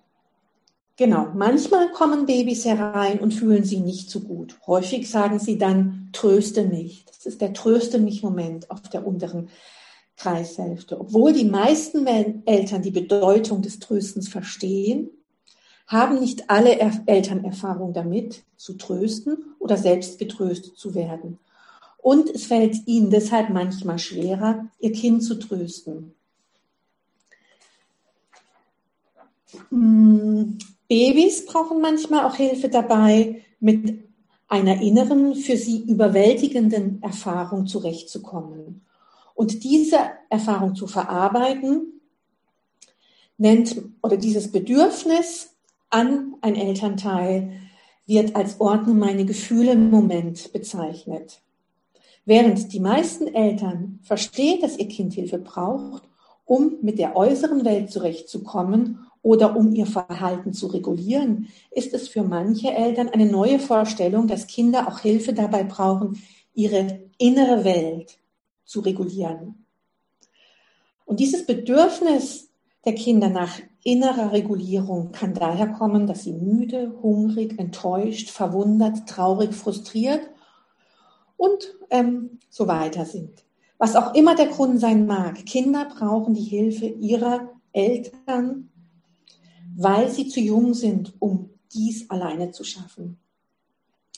genau, 0.97 1.27
manchmal 1.35 1.91
kommen 1.91 2.25
Babys 2.25 2.65
herein 2.65 3.19
und 3.19 3.33
fühlen 3.33 3.63
sie 3.63 3.79
nicht 3.79 4.09
so 4.09 4.21
gut. 4.21 4.59
Häufig 4.67 5.09
sagen 5.09 5.39
sie 5.39 5.57
dann, 5.57 6.09
tröste 6.11 6.65
mich. 6.65 7.05
Das 7.05 7.25
ist 7.25 7.41
der 7.41 7.53
Tröste 7.53 7.99
mich 7.99 8.23
Moment 8.23 8.69
auf 8.71 8.81
der 8.81 9.05
unteren 9.05 9.49
Kreishälfte. 10.17 10.99
Obwohl 10.99 11.33
die 11.33 11.45
meisten 11.45 12.05
Eltern 12.05 12.81
die 12.81 12.91
Bedeutung 12.91 13.61
des 13.61 13.79
Tröstens 13.79 14.27
verstehen, 14.27 15.09
haben 15.87 16.19
nicht 16.19 16.49
alle 16.49 16.79
Eltern 17.05 17.43
Erfahrung 17.43 17.93
damit, 17.93 18.43
zu 18.55 18.73
trösten 18.73 19.55
oder 19.59 19.77
selbst 19.77 20.19
getröstet 20.19 20.77
zu 20.77 20.95
werden. 20.95 21.39
Und 22.01 22.29
es 22.29 22.45
fällt 22.45 22.87
ihnen 22.87 23.11
deshalb 23.11 23.49
manchmal 23.49 23.99
schwerer, 23.99 24.67
ihr 24.79 24.91
Kind 24.91 25.23
zu 25.23 25.35
trösten. 25.35 26.13
Hm, 29.69 30.57
Babys 30.87 31.45
brauchen 31.45 31.81
manchmal 31.81 32.25
auch 32.25 32.35
Hilfe 32.35 32.69
dabei, 32.69 33.43
mit 33.59 34.03
einer 34.47 34.81
inneren, 34.81 35.35
für 35.35 35.55
sie 35.55 35.81
überwältigenden 35.83 37.01
Erfahrung 37.01 37.67
zurechtzukommen. 37.67 38.81
Und 39.35 39.63
diese 39.63 39.97
Erfahrung 40.29 40.75
zu 40.75 40.87
verarbeiten, 40.87 42.01
nennt, 43.37 43.81
oder 44.01 44.17
dieses 44.17 44.51
Bedürfnis 44.51 45.55
an 45.89 46.35
ein 46.41 46.55
Elternteil 46.55 47.53
wird 48.05 48.35
als 48.35 48.59
Ordnen 48.59 48.99
meine 48.99 49.25
Gefühle 49.25 49.71
im 49.71 49.89
Moment 49.89 50.51
bezeichnet. 50.51 51.41
Während 52.25 52.71
die 52.71 52.79
meisten 52.79 53.27
Eltern 53.33 53.99
verstehen, 54.03 54.61
dass 54.61 54.77
ihr 54.77 54.87
Kind 54.87 55.13
Hilfe 55.13 55.39
braucht, 55.39 56.03
um 56.45 56.77
mit 56.81 56.99
der 56.99 57.15
äußeren 57.15 57.65
Welt 57.65 57.89
zurechtzukommen 57.89 59.07
oder 59.23 59.55
um 59.55 59.73
ihr 59.73 59.87
Verhalten 59.87 60.53
zu 60.53 60.67
regulieren, 60.67 61.47
ist 61.71 61.93
es 61.93 62.07
für 62.07 62.23
manche 62.23 62.71
Eltern 62.71 63.09
eine 63.09 63.25
neue 63.25 63.59
Vorstellung, 63.59 64.27
dass 64.27 64.47
Kinder 64.47 64.87
auch 64.87 64.99
Hilfe 64.99 65.33
dabei 65.33 65.63
brauchen, 65.63 66.21
ihre 66.53 66.99
innere 67.17 67.63
Welt 67.63 68.19
zu 68.65 68.81
regulieren. 68.81 69.65
Und 71.05 71.19
dieses 71.19 71.45
Bedürfnis 71.45 72.49
der 72.85 72.95
Kinder 72.95 73.29
nach 73.29 73.59
innerer 73.83 74.31
Regulierung 74.31 75.11
kann 75.11 75.33
daher 75.33 75.67
kommen, 75.67 76.07
dass 76.07 76.23
sie 76.23 76.33
müde, 76.33 76.93
hungrig, 77.01 77.57
enttäuscht, 77.59 78.29
verwundert, 78.29 79.07
traurig, 79.07 79.53
frustriert 79.53 80.21
und 81.41 81.73
ähm, 81.89 82.37
so 82.51 82.67
weiter 82.67 83.03
sind. 83.03 83.43
Was 83.79 83.95
auch 83.95 84.13
immer 84.13 84.35
der 84.35 84.45
Grund 84.45 84.79
sein 84.79 85.07
mag, 85.07 85.43
Kinder 85.47 85.85
brauchen 85.85 86.35
die 86.35 86.43
Hilfe 86.43 86.85
ihrer 86.85 87.49
Eltern, 87.73 88.69
weil 89.75 90.11
sie 90.11 90.27
zu 90.27 90.39
jung 90.39 90.75
sind, 90.75 91.13
um 91.17 91.49
dies 91.73 92.07
alleine 92.11 92.51
zu 92.51 92.63
schaffen. 92.63 93.17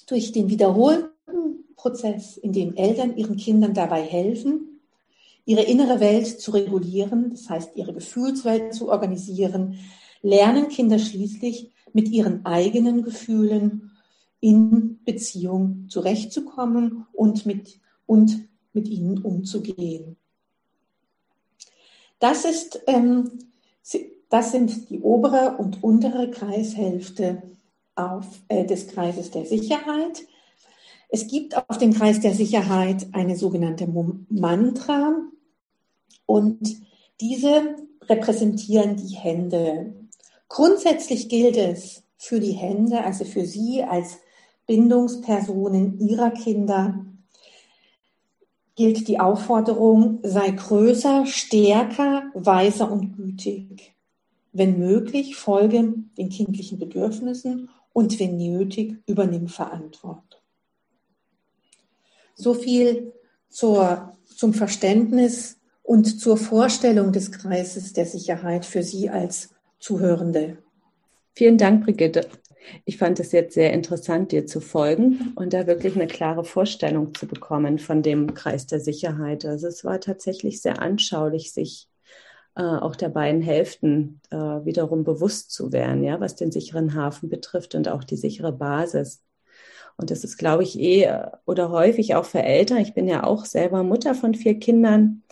Durch 0.05 0.33
den 0.33 0.49
wiederholten 0.49 1.63
Prozess, 1.77 2.35
in 2.35 2.51
dem 2.51 2.75
Eltern 2.75 3.15
ihren 3.15 3.37
Kindern 3.37 3.73
dabei 3.73 4.01
helfen, 4.01 4.81
ihre 5.45 5.61
innere 5.61 6.01
Welt 6.01 6.27
zu 6.27 6.51
regulieren, 6.51 7.29
das 7.29 7.49
heißt 7.49 7.77
ihre 7.77 7.93
Gefühlswelt 7.93 8.73
zu 8.73 8.89
organisieren, 8.89 9.79
lernen 10.21 10.67
Kinder 10.67 10.99
schließlich 10.99 11.71
mit 11.93 12.09
ihren 12.09 12.45
eigenen 12.45 13.01
Gefühlen 13.01 13.92
in 14.43 14.99
Beziehung 15.05 15.85
zurechtzukommen 15.87 17.07
und 17.13 17.45
mit, 17.45 17.79
und 18.05 18.49
mit 18.73 18.89
ihnen 18.89 19.19
umzugehen. 19.19 20.17
Das, 22.19 22.43
ist, 22.43 22.81
ähm, 22.87 23.39
das 24.29 24.51
sind 24.51 24.89
die 24.89 24.99
obere 24.99 25.55
und 25.59 25.81
untere 25.81 26.29
Kreishälfte 26.29 27.41
auf, 27.95 28.25
äh, 28.49 28.65
des 28.65 28.87
Kreises 28.87 29.31
der 29.31 29.45
Sicherheit. 29.45 30.23
Es 31.07 31.27
gibt 31.27 31.55
auf 31.55 31.77
dem 31.77 31.93
Kreis 31.93 32.19
der 32.19 32.33
Sicherheit 32.33 33.07
eine 33.13 33.37
sogenannte 33.37 33.87
Mantra 33.87 35.21
und 36.25 36.81
diese 37.21 37.77
repräsentieren 38.09 38.97
die 38.97 39.15
Hände. 39.15 39.93
Grundsätzlich 40.49 41.29
gilt 41.29 41.55
es 41.55 42.03
für 42.17 42.41
die 42.41 42.51
Hände, 42.51 43.05
also 43.05 43.23
für 43.23 43.45
Sie 43.45 43.83
als 43.83 44.17
Bindungspersonen 44.65 45.99
Ihrer 45.99 46.31
Kinder, 46.31 47.05
gilt 48.75 49.07
die 49.07 49.19
Aufforderung, 49.19 50.19
sei 50.23 50.51
größer, 50.51 51.25
stärker, 51.25 52.23
weiser 52.33 52.91
und 52.91 53.15
gütig. 53.15 53.93
Wenn 54.51 54.79
möglich, 54.79 55.35
folge 55.35 55.93
den 56.17 56.29
kindlichen 56.29 56.79
Bedürfnissen 56.79 57.69
und 57.91 58.19
wenn 58.19 58.37
nötig, 58.37 58.97
übernimm 59.05 59.47
Verantwortung. 59.47 60.41
So 62.35 62.53
viel 62.53 63.13
zur, 63.49 64.17
zum 64.25 64.53
Verständnis 64.53 65.59
und 65.83 66.19
zur 66.19 66.37
Vorstellung 66.37 67.11
des 67.11 67.31
Kreises 67.31 67.93
der 67.93 68.05
Sicherheit 68.05 68.65
für 68.65 68.81
Sie 68.81 69.09
als 69.09 69.49
Zuhörende. 69.79 70.57
Vielen 71.33 71.57
Dank, 71.57 71.83
Brigitte. 71.83 72.27
Ich 72.85 72.97
fand 72.97 73.19
es 73.19 73.31
jetzt 73.31 73.53
sehr 73.53 73.73
interessant, 73.73 74.31
dir 74.31 74.45
zu 74.45 74.61
folgen 74.61 75.33
und 75.35 75.53
da 75.53 75.67
wirklich 75.67 75.95
eine 75.95 76.07
klare 76.07 76.43
Vorstellung 76.43 77.13
zu 77.13 77.27
bekommen 77.27 77.79
von 77.79 78.01
dem 78.01 78.33
Kreis 78.33 78.67
der 78.67 78.79
Sicherheit. 78.79 79.45
Also 79.45 79.67
es 79.67 79.83
war 79.83 79.99
tatsächlich 79.99 80.61
sehr 80.61 80.81
anschaulich, 80.81 81.53
sich 81.53 81.89
äh, 82.55 82.63
auch 82.63 82.95
der 82.95 83.09
beiden 83.09 83.41
Hälften 83.41 84.21
äh, 84.29 84.37
wiederum 84.37 85.03
bewusst 85.03 85.51
zu 85.51 85.71
werden, 85.71 86.03
ja, 86.03 86.19
was 86.19 86.35
den 86.35 86.51
sicheren 86.51 86.93
Hafen 86.93 87.29
betrifft 87.29 87.75
und 87.75 87.87
auch 87.87 88.03
die 88.03 88.17
sichere 88.17 88.51
Basis. 88.51 89.23
Und 89.97 90.11
das 90.11 90.23
ist, 90.23 90.37
glaube 90.37 90.63
ich, 90.63 90.79
eh 90.79 91.11
oder 91.45 91.69
häufig 91.69 92.15
auch 92.15 92.25
für 92.25 92.41
Eltern. 92.41 92.79
Ich 92.79 92.93
bin 92.93 93.07
ja 93.07 93.23
auch 93.23 93.45
selber 93.45 93.83
Mutter 93.83 94.15
von 94.15 94.33
vier 94.33 94.59
Kindern. 94.59 95.23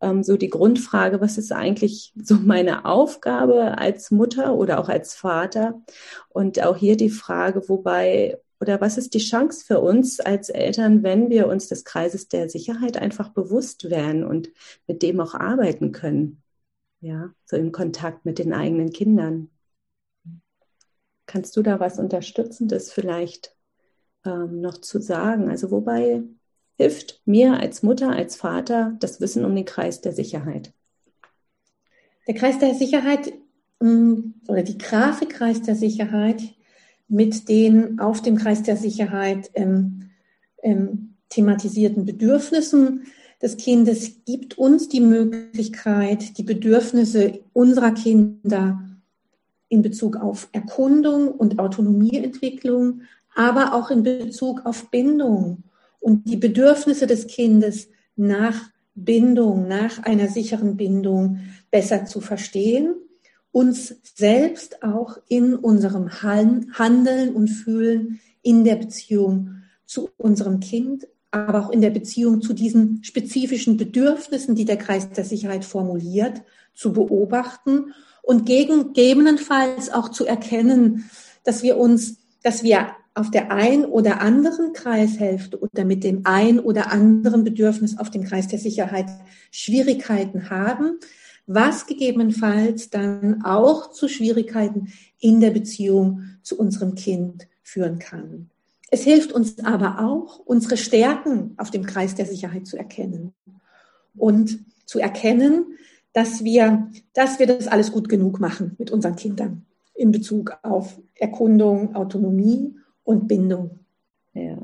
Ähm, 0.00 0.22
so 0.22 0.36
die 0.36 0.50
Grundfrage, 0.50 1.20
was 1.20 1.38
ist 1.38 1.52
eigentlich 1.52 2.12
so 2.16 2.36
meine 2.36 2.84
Aufgabe 2.84 3.78
als 3.78 4.10
Mutter 4.10 4.54
oder 4.54 4.78
auch 4.80 4.88
als 4.88 5.14
Vater? 5.14 5.82
Und 6.28 6.62
auch 6.62 6.76
hier 6.76 6.96
die 6.96 7.10
Frage, 7.10 7.68
wobei 7.68 8.38
oder 8.60 8.80
was 8.80 8.96
ist 8.96 9.14
die 9.14 9.18
Chance 9.18 9.64
für 9.66 9.80
uns 9.80 10.20
als 10.20 10.48
Eltern, 10.48 11.02
wenn 11.02 11.28
wir 11.28 11.46
uns 11.46 11.68
des 11.68 11.84
Kreises 11.84 12.28
der 12.28 12.48
Sicherheit 12.48 12.96
einfach 12.96 13.28
bewusst 13.30 13.90
werden 13.90 14.24
und 14.24 14.50
mit 14.86 15.02
dem 15.02 15.20
auch 15.20 15.34
arbeiten 15.34 15.92
können? 15.92 16.42
Ja, 17.00 17.34
so 17.44 17.56
im 17.56 17.72
Kontakt 17.72 18.24
mit 18.24 18.38
den 18.38 18.54
eigenen 18.54 18.90
Kindern. 18.90 19.50
Kannst 21.26 21.56
du 21.56 21.62
da 21.62 21.80
was 21.80 21.98
Unterstützendes 21.98 22.90
vielleicht 22.92 23.54
ähm, 24.24 24.60
noch 24.60 24.78
zu 24.78 25.00
sagen? 25.00 25.50
Also 25.50 25.70
wobei 25.70 26.22
hilft 26.76 27.20
mir 27.24 27.58
als 27.58 27.82
Mutter, 27.82 28.10
als 28.10 28.36
Vater 28.36 28.96
das 29.00 29.20
Wissen 29.20 29.44
um 29.44 29.54
den 29.54 29.64
Kreis 29.64 30.00
der 30.00 30.12
Sicherheit? 30.12 30.72
Der 32.26 32.34
Kreis 32.34 32.58
der 32.58 32.74
Sicherheit 32.74 33.32
mm, 33.80 34.14
oder 34.48 34.62
die 34.62 34.78
Grafik 34.78 35.30
Kreis 35.30 35.62
der 35.62 35.74
Sicherheit 35.74 36.42
mit 37.08 37.48
den 37.48 38.00
auf 38.00 38.20
dem 38.20 38.36
Kreis 38.36 38.62
der 38.62 38.76
Sicherheit 38.76 39.50
ähm, 39.54 40.10
ähm, 40.62 41.14
thematisierten 41.28 42.04
Bedürfnissen 42.04 43.06
des 43.40 43.56
Kindes 43.56 44.24
gibt 44.24 44.58
uns 44.58 44.88
die 44.88 45.00
Möglichkeit, 45.00 46.38
die 46.38 46.42
Bedürfnisse 46.42 47.40
unserer 47.52 47.92
Kinder 47.92 48.82
in 49.68 49.82
Bezug 49.82 50.16
auf 50.16 50.48
Erkundung 50.52 51.28
und 51.28 51.58
Autonomieentwicklung, 51.58 53.02
aber 53.34 53.74
auch 53.74 53.90
in 53.90 54.02
Bezug 54.02 54.64
auf 54.64 54.90
Bindung 54.90 55.64
und 56.06 56.28
die 56.28 56.36
Bedürfnisse 56.36 57.08
des 57.08 57.26
Kindes 57.26 57.88
nach 58.14 58.70
Bindung, 58.94 59.66
nach 59.66 60.04
einer 60.04 60.28
sicheren 60.28 60.76
Bindung 60.76 61.40
besser 61.72 62.04
zu 62.04 62.20
verstehen, 62.20 62.94
uns 63.50 63.96
selbst 64.14 64.84
auch 64.84 65.18
in 65.26 65.56
unserem 65.56 66.22
Handeln 66.22 67.34
und 67.34 67.48
Fühlen 67.48 68.20
in 68.42 68.62
der 68.62 68.76
Beziehung 68.76 69.62
zu 69.84 70.08
unserem 70.16 70.60
Kind 70.60 71.08
aber 71.32 71.66
auch 71.66 71.70
in 71.70 71.80
der 71.80 71.90
Beziehung 71.90 72.40
zu 72.40 72.52
diesen 72.52 73.02
spezifischen 73.02 73.76
Bedürfnissen, 73.76 74.54
die 74.54 74.64
der 74.64 74.78
Kreis 74.78 75.10
der 75.10 75.24
Sicherheit 75.24 75.64
formuliert, 75.64 76.42
zu 76.72 76.92
beobachten 76.92 77.92
und 78.22 78.46
gegebenenfalls 78.46 79.90
auch 79.90 80.10
zu 80.10 80.24
erkennen, 80.24 81.10
dass 81.42 81.64
wir 81.64 81.76
uns, 81.76 82.18
dass 82.44 82.62
wir 82.62 82.92
auf 83.16 83.30
der 83.30 83.50
ein 83.50 83.86
oder 83.86 84.20
anderen 84.20 84.74
Kreishälfte 84.74 85.58
oder 85.58 85.86
mit 85.86 86.04
dem 86.04 86.20
ein 86.24 86.60
oder 86.60 86.92
anderen 86.92 87.44
Bedürfnis 87.44 87.98
auf 87.98 88.10
dem 88.10 88.24
Kreis 88.24 88.46
der 88.46 88.58
Sicherheit 88.58 89.06
Schwierigkeiten 89.50 90.50
haben, 90.50 90.98
was 91.46 91.86
gegebenenfalls 91.86 92.90
dann 92.90 93.42
auch 93.42 93.90
zu 93.90 94.08
Schwierigkeiten 94.08 94.92
in 95.18 95.40
der 95.40 95.50
Beziehung 95.50 96.24
zu 96.42 96.58
unserem 96.58 96.94
Kind 96.94 97.48
führen 97.62 97.98
kann. 97.98 98.50
Es 98.90 99.02
hilft 99.02 99.32
uns 99.32 99.64
aber 99.64 100.04
auch, 100.04 100.38
unsere 100.38 100.76
Stärken 100.76 101.54
auf 101.56 101.70
dem 101.70 101.86
Kreis 101.86 102.14
der 102.14 102.26
Sicherheit 102.26 102.66
zu 102.66 102.76
erkennen 102.76 103.32
und 104.14 104.58
zu 104.84 104.98
erkennen, 104.98 105.78
dass 106.12 106.44
wir, 106.44 106.90
dass 107.14 107.38
wir 107.38 107.46
das 107.46 107.66
alles 107.66 107.92
gut 107.92 108.10
genug 108.10 108.40
machen 108.40 108.76
mit 108.78 108.90
unseren 108.90 109.16
Kindern 109.16 109.64
in 109.94 110.12
Bezug 110.12 110.58
auf 110.62 111.00
Erkundung, 111.14 111.94
Autonomie 111.94 112.74
und 113.06 113.28
Bindung. 113.28 113.80
Ja, 114.34 114.58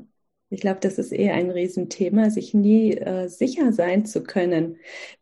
ich 0.51 0.61
glaube, 0.61 0.81
das 0.81 0.99
ist 0.99 1.13
eher 1.13 1.35
ein 1.35 1.51
Riesenthema, 1.51 2.31
sich 2.31 2.53
nie 2.53 2.93
äh, 2.93 3.29
sicher 3.29 3.73
sein 3.73 4.05
zu 4.05 4.23
können. 4.23 4.77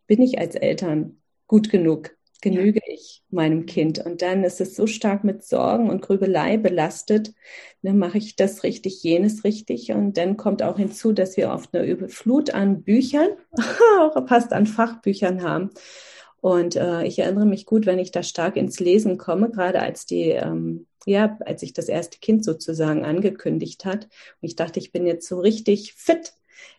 Bin 0.07 0.21
ich 0.21 0.39
als 0.39 0.57
Eltern 0.57 1.21
gut 1.47 1.71
genug? 1.71 2.17
genüge 2.41 2.81
ja. 2.87 2.95
ich 2.95 3.23
meinem 3.31 3.67
Kind? 3.67 3.99
Und 3.99 4.23
dann 4.23 4.45
ist 4.45 4.61
es 4.61 4.75
so 4.75 4.87
stark 4.87 5.25
mit 5.25 5.45
Sorgen 5.45 5.91
und 5.91 6.03
Grübelei 6.03 6.57
belastet, 6.57 7.33
dann 7.83 7.99
mache 7.99 8.19
ich 8.19 8.37
das 8.37 8.63
richtig, 8.63 9.03
jenes 9.03 9.45
richtig. 9.45 9.93
Und 9.93 10.17
dann 10.17 10.37
kommt 10.37 10.63
auch 10.63 10.79
hinzu, 10.79 11.13
dass 11.13 11.37
wir 11.37 11.51
oft 11.51 11.75
eine 11.75 11.87
Überflut 11.87 12.51
an 12.51 12.83
Büchern, 12.83 13.29
auch 14.01 14.29
fast 14.29 14.53
an 14.53 14.67
Fachbüchern 14.67 15.43
haben. 15.43 15.71
Und 16.41 16.77
äh, 16.77 17.05
ich 17.05 17.19
erinnere 17.19 17.47
mich 17.47 17.67
gut, 17.67 17.87
wenn 17.87 17.99
ich 17.99 18.13
da 18.13 18.23
stark 18.23 18.57
ins 18.57 18.81
Lesen 18.81 19.19
komme, 19.19 19.51
gerade 19.51 19.81
als 19.81 20.07
die, 20.07 20.31
ähm, 20.31 20.87
ja, 21.07 21.39
als 21.45 21.63
ich 21.63 21.73
das 21.73 21.89
erste 21.89 22.19
Kind 22.19 22.45
sozusagen 22.45 23.05
angekündigt 23.05 23.85
hat. 23.85 24.05
Und 24.05 24.49
ich 24.49 24.57
dachte, 24.57 24.81
ich 24.81 24.93
bin 24.93 25.07
jetzt 25.07 25.29
so 25.29 25.41
richtig 25.41 25.95
fit 25.95 26.33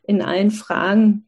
in 0.04 0.22
allen 0.22 0.52
Fragen, 0.52 1.28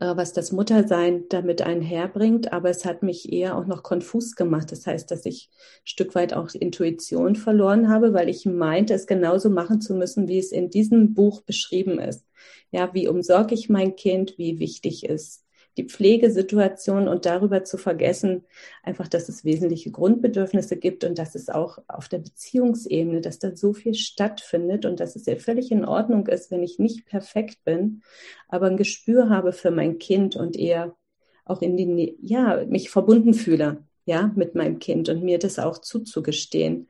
äh, 0.00 0.16
was 0.16 0.32
das 0.32 0.52
Muttersein 0.52 1.24
damit 1.28 1.60
einherbringt, 1.62 2.52
aber 2.52 2.70
es 2.70 2.84
hat 2.86 3.02
mich 3.02 3.32
eher 3.32 3.56
auch 3.56 3.66
noch 3.66 3.82
konfus 3.82 4.34
gemacht. 4.34 4.72
Das 4.72 4.86
heißt, 4.86 5.10
dass 5.10 5.26
ich 5.26 5.50
ein 5.52 5.86
Stück 5.86 6.14
weit 6.14 6.32
auch 6.34 6.54
Intuition 6.54 7.36
verloren 7.36 7.88
habe, 7.90 8.14
weil 8.14 8.28
ich 8.30 8.46
meinte, 8.46 8.94
es 8.94 9.06
genauso 9.06 9.50
machen 9.50 9.80
zu 9.82 9.94
müssen, 9.94 10.28
wie 10.28 10.38
es 10.38 10.52
in 10.52 10.70
diesem 10.70 11.12
Buch 11.14 11.42
beschrieben 11.42 11.98
ist. 11.98 12.24
Ja, 12.70 12.94
wie 12.94 13.08
umsorge 13.08 13.54
ich 13.54 13.68
mein 13.68 13.96
Kind, 13.96 14.38
wie 14.38 14.58
wichtig 14.58 15.04
ist 15.04 15.41
die 15.76 15.84
Pflegesituation 15.84 17.08
und 17.08 17.24
darüber 17.24 17.64
zu 17.64 17.78
vergessen, 17.78 18.44
einfach, 18.82 19.08
dass 19.08 19.28
es 19.28 19.44
wesentliche 19.44 19.90
Grundbedürfnisse 19.90 20.76
gibt 20.76 21.04
und 21.04 21.18
dass 21.18 21.34
es 21.34 21.48
auch 21.48 21.78
auf 21.88 22.08
der 22.08 22.18
Beziehungsebene, 22.18 23.20
dass 23.20 23.38
da 23.38 23.56
so 23.56 23.72
viel 23.72 23.94
stattfindet 23.94 24.84
und 24.84 25.00
dass 25.00 25.16
es 25.16 25.26
ja 25.26 25.36
völlig 25.36 25.70
in 25.70 25.84
Ordnung 25.84 26.26
ist, 26.26 26.50
wenn 26.50 26.62
ich 26.62 26.78
nicht 26.78 27.06
perfekt 27.06 27.64
bin, 27.64 28.02
aber 28.48 28.66
ein 28.66 28.76
Gespür 28.76 29.30
habe 29.30 29.52
für 29.52 29.70
mein 29.70 29.98
Kind 29.98 30.36
und 30.36 30.56
eher 30.56 30.94
auch 31.44 31.62
in 31.62 31.76
die, 31.76 32.16
ja, 32.20 32.64
mich 32.66 32.90
verbunden 32.90 33.34
fühle, 33.34 33.84
ja, 34.04 34.30
mit 34.36 34.54
meinem 34.54 34.78
Kind 34.78 35.08
und 35.08 35.22
mir 35.22 35.38
das 35.38 35.58
auch 35.58 35.78
zuzugestehen, 35.78 36.88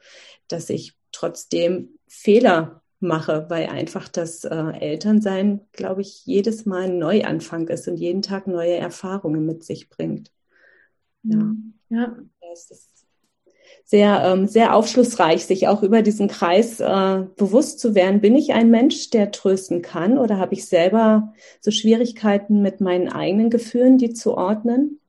dass 0.49 0.71
ich 0.71 0.95
trotzdem 1.13 1.99
Fehler 2.09 2.82
mache, 3.03 3.47
weil 3.49 3.67
einfach 3.67 4.09
das 4.09 4.45
äh, 4.45 4.55
Elternsein, 4.81 5.61
glaube 5.73 6.01
ich, 6.01 6.25
jedes 6.25 6.67
Mal 6.67 6.85
ein 6.85 6.99
Neuanfang 6.99 7.69
ist 7.69 7.89
und 7.89 7.97
jeden 7.97 8.23
Tag 8.23 8.47
neue 8.47 8.77
Erfahrungen 8.77 9.45
mit 9.45 9.65
sich 9.65 9.91
bringt. 9.91 10.33
Ja, 11.23 11.37
mhm. 11.37 11.75
ja. 11.89 12.17
Es 12.53 12.71
ist 12.71 13.07
sehr, 13.85 14.23
ähm, 14.25 14.47
sehr 14.47 14.75
aufschlussreich, 14.75 15.47
sich 15.47 15.69
auch 15.69 15.83
über 15.83 16.03
diesen 16.03 16.29
Kreis 16.29 16.81
äh, 16.81 17.25
bewusst 17.37 17.81
zu 17.81 17.95
werden. 17.95 18.21
Bin 18.21 18.37
ich 18.37 18.53
ein 18.53 18.71
Mensch, 18.71 19.11
der 19.11 19.31
trösten 19.31 19.83
kann 19.83 20.19
oder 20.19 20.39
habe 20.39 20.55
ich 20.55 20.67
selber 20.67 21.33
so 21.61 21.71
Schwierigkeiten 21.71 22.63
mit 22.63 22.81
meinen 22.81 23.09
eigenen 23.09 23.51
Gefühlen, 23.51 23.99
die 23.99 24.13
zu 24.13 24.35
ordnen? 24.35 25.01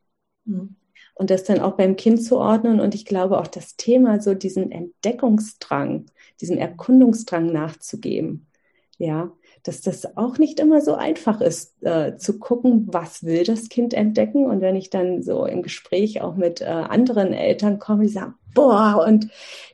Mhm 0.46 0.76
und 1.16 1.30
das 1.30 1.44
dann 1.44 1.60
auch 1.60 1.74
beim 1.74 1.96
Kind 1.96 2.24
zu 2.24 2.38
ordnen. 2.38 2.80
Und 2.80 2.96
ich 2.96 3.06
glaube 3.06 3.40
auch 3.40 3.48
das 3.48 3.76
Thema, 3.76 4.20
so 4.20 4.34
diesen 4.34 4.72
Entdeckungsdrang, 4.72 6.06
diesen 6.42 6.58
Erkundungsdrang 6.58 7.48
nachzugeben. 7.48 8.48
Ja, 9.00 9.32
dass 9.64 9.82
das 9.82 10.18
auch 10.18 10.38
nicht 10.38 10.60
immer 10.60 10.82
so 10.82 10.94
einfach 10.94 11.42
ist, 11.42 11.74
äh, 11.84 12.16
zu 12.18 12.38
gucken, 12.38 12.88
was 12.92 13.24
will 13.24 13.44
das 13.44 13.70
Kind 13.70 13.94
entdecken. 13.94 14.46
Und 14.46 14.62
wenn 14.62 14.76
ich 14.76 14.90
dann 14.90 15.24
so 15.24 15.46
im 15.46 15.62
Gespräch 15.62 16.22
auch 16.22 16.36
mit 16.36 16.62
äh, 16.62 16.66
anderen 16.66 17.34
Eltern 17.34 17.80
komme, 17.80 18.04
die 18.04 18.10
sagen, 18.10 18.36
boah, 18.54 19.04
und 19.08 19.30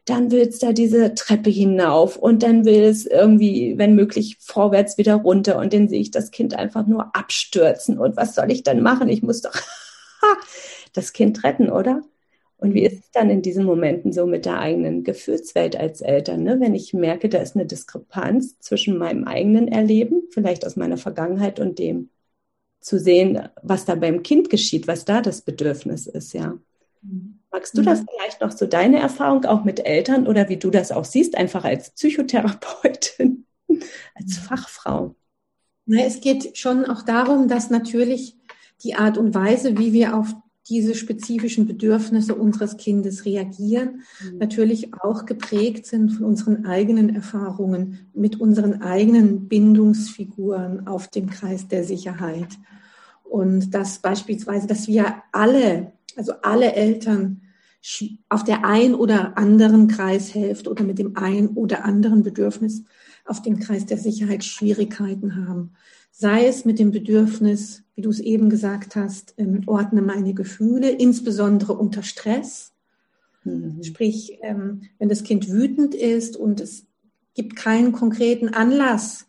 dann 0.05 0.31
will 0.31 0.47
es 0.47 0.59
da 0.59 0.73
diese 0.73 1.15
Treppe 1.15 1.49
hinauf 1.49 2.17
und 2.17 2.43
dann 2.43 2.65
will 2.65 2.83
es 2.83 3.05
irgendwie, 3.05 3.77
wenn 3.77 3.95
möglich, 3.95 4.37
vorwärts 4.39 4.97
wieder 4.97 5.15
runter 5.15 5.57
und 5.57 5.73
dann 5.73 5.89
sehe 5.89 6.01
ich 6.01 6.11
das 6.11 6.31
Kind 6.31 6.53
einfach 6.53 6.85
nur 6.87 7.15
abstürzen. 7.15 7.97
Und 7.97 8.15
was 8.15 8.35
soll 8.35 8.51
ich 8.51 8.63
dann 8.63 8.81
machen? 8.81 9.09
Ich 9.09 9.23
muss 9.23 9.41
doch 9.41 9.53
das 10.93 11.13
Kind 11.13 11.43
retten, 11.43 11.69
oder? 11.69 12.01
Und 12.57 12.73
wie 12.73 12.83
ist 12.83 12.99
es 13.05 13.11
dann 13.11 13.29
in 13.29 13.41
diesen 13.41 13.63
Momenten 13.63 14.11
so 14.11 14.25
mit 14.25 14.45
der 14.45 14.59
eigenen 14.59 15.05
Gefühlswelt 15.05 15.77
als 15.77 16.01
Eltern, 16.01 16.43
ne? 16.43 16.59
wenn 16.59 16.75
ich 16.75 16.93
merke, 16.93 17.29
da 17.29 17.37
ist 17.39 17.55
eine 17.55 17.65
Diskrepanz 17.65 18.59
zwischen 18.59 18.97
meinem 18.97 19.23
eigenen 19.23 19.69
Erleben, 19.69 20.23
vielleicht 20.31 20.65
aus 20.65 20.75
meiner 20.75 20.97
Vergangenheit 20.97 21.61
und 21.61 21.79
dem 21.79 22.09
zu 22.81 22.99
sehen, 22.99 23.47
was 23.61 23.85
da 23.85 23.95
beim 23.95 24.23
Kind 24.23 24.49
geschieht, 24.49 24.87
was 24.87 25.05
da 25.05 25.21
das 25.21 25.41
Bedürfnis 25.41 26.07
ist, 26.07 26.33
ja. 26.33 26.57
Magst 27.51 27.77
du 27.77 27.81
das 27.81 28.03
vielleicht 28.09 28.41
noch 28.41 28.51
so 28.51 28.65
deine 28.65 28.99
Erfahrung 28.99 29.45
auch 29.45 29.63
mit 29.63 29.85
Eltern 29.85 30.27
oder 30.27 30.49
wie 30.49 30.57
du 30.57 30.69
das 30.69 30.91
auch 30.91 31.05
siehst, 31.05 31.35
einfach 31.35 31.63
als 31.63 31.91
Psychotherapeutin, 31.91 33.45
als 34.15 34.37
Fachfrau? 34.37 35.15
Na, 35.85 36.03
es 36.03 36.21
geht 36.21 36.57
schon 36.57 36.85
auch 36.85 37.03
darum, 37.03 37.47
dass 37.47 37.69
natürlich 37.69 38.37
die 38.83 38.95
Art 38.95 39.17
und 39.17 39.33
Weise, 39.33 39.77
wie 39.77 39.93
wir 39.93 40.15
auf 40.15 40.35
diese 40.69 40.95
spezifischen 40.95 41.65
Bedürfnisse 41.65 42.35
unseres 42.35 42.77
Kindes 42.77 43.25
reagieren, 43.25 44.01
mhm. 44.23 44.37
natürlich 44.37 44.93
auch 45.01 45.25
geprägt 45.25 45.85
sind 45.85 46.11
von 46.11 46.25
unseren 46.25 46.65
eigenen 46.65 47.13
Erfahrungen 47.13 48.07
mit 48.13 48.39
unseren 48.39 48.81
eigenen 48.81 49.47
Bindungsfiguren 49.47 50.87
auf 50.87 51.07
dem 51.07 51.29
Kreis 51.29 51.67
der 51.67 51.83
Sicherheit. 51.83 52.47
Und 53.23 53.73
das 53.73 53.99
beispielsweise, 53.99 54.67
dass 54.67 54.87
wir 54.87 55.23
alle, 55.31 55.93
also 56.15 56.33
alle 56.41 56.73
Eltern, 56.73 57.41
auf 58.27 58.43
der 58.43 58.65
ein 58.65 58.93
oder 58.93 59.37
anderen 59.37 59.87
Kreishälfte 59.87 60.69
oder 60.69 60.83
mit 60.83 60.99
dem 60.99 61.15
ein 61.15 61.49
oder 61.49 61.85
anderen 61.85 62.23
Bedürfnis 62.23 62.83
auf 63.25 63.41
dem 63.41 63.59
Kreis 63.59 63.85
der 63.85 63.97
Sicherheit 63.97 64.43
Schwierigkeiten 64.43 65.47
haben. 65.47 65.71
Sei 66.21 66.47
es 66.47 66.65
mit 66.65 66.79
dem 66.79 66.91
Bedürfnis, 66.91 67.83
wie 67.95 68.01
du 68.01 68.09
es 68.09 68.19
eben 68.19 68.49
gesagt 68.49 68.97
hast, 68.97 69.35
ähm, 69.37 69.61
ordne 69.67 70.01
meine 70.01 70.33
Gefühle, 70.33 70.89
insbesondere 70.89 71.71
unter 71.71 72.03
Stress. 72.03 72.73
Mhm. 73.45 73.81
Sprich, 73.83 74.37
ähm, 74.41 74.81
wenn 74.97 75.07
das 75.07 75.23
Kind 75.23 75.49
wütend 75.49 75.95
ist 75.95 76.35
und 76.35 76.59
es 76.59 76.85
gibt 77.35 77.55
keinen 77.55 77.93
konkreten 77.93 78.49
Anlass 78.49 79.27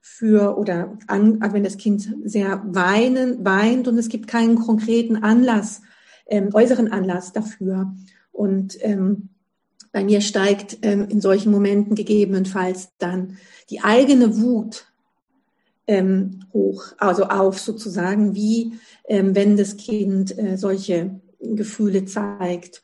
für 0.00 0.58
oder 0.58 0.98
an, 1.06 1.40
wenn 1.52 1.62
das 1.62 1.76
Kind 1.76 2.12
sehr 2.24 2.60
weinen, 2.66 3.44
weint 3.44 3.86
und 3.86 3.96
es 3.96 4.08
gibt 4.08 4.26
keinen 4.26 4.56
konkreten 4.56 5.18
Anlass, 5.18 5.82
ähm, 6.26 6.48
äußeren 6.52 6.90
Anlass 6.90 7.32
dafür. 7.32 7.94
Und 8.32 8.76
ähm, 8.80 9.28
bei 9.92 10.02
mir 10.02 10.20
steigt 10.20 10.78
ähm, 10.82 11.06
in 11.08 11.20
solchen 11.20 11.52
Momenten 11.52 11.94
gegebenenfalls 11.94 12.88
dann 12.98 13.38
die 13.70 13.82
eigene 13.82 14.40
Wut 14.40 14.91
ähm, 15.86 16.44
hoch, 16.52 16.92
also 16.98 17.24
auf 17.24 17.58
sozusagen, 17.58 18.34
wie 18.34 18.74
ähm, 19.04 19.34
wenn 19.34 19.56
das 19.56 19.76
Kind 19.76 20.36
äh, 20.38 20.56
solche 20.56 21.20
Gefühle 21.40 22.04
zeigt. 22.04 22.82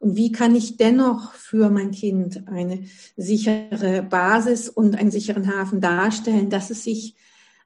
Und 0.00 0.16
wie 0.16 0.32
kann 0.32 0.56
ich 0.56 0.76
dennoch 0.76 1.32
für 1.34 1.70
mein 1.70 1.92
Kind 1.92 2.48
eine 2.48 2.84
sichere 3.16 4.02
Basis 4.02 4.68
und 4.68 4.96
einen 4.96 5.12
sicheren 5.12 5.54
Hafen 5.56 5.80
darstellen, 5.80 6.50
dass 6.50 6.70
es 6.70 6.82
sich 6.82 7.14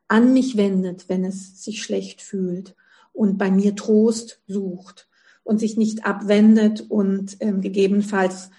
an 0.08 0.34
mich 0.34 0.56
wendet, 0.56 1.08
wenn 1.08 1.24
es 1.24 1.64
sich 1.64 1.82
schlecht 1.82 2.20
fühlt 2.20 2.76
und 3.12 3.38
bei 3.38 3.50
mir 3.50 3.74
Trost 3.74 4.42
sucht 4.46 5.08
und 5.42 5.58
sich 5.58 5.76
nicht 5.76 6.04
abwendet 6.04 6.84
und 6.88 7.38
ähm, 7.40 7.62
gegebenenfalls 7.62 8.50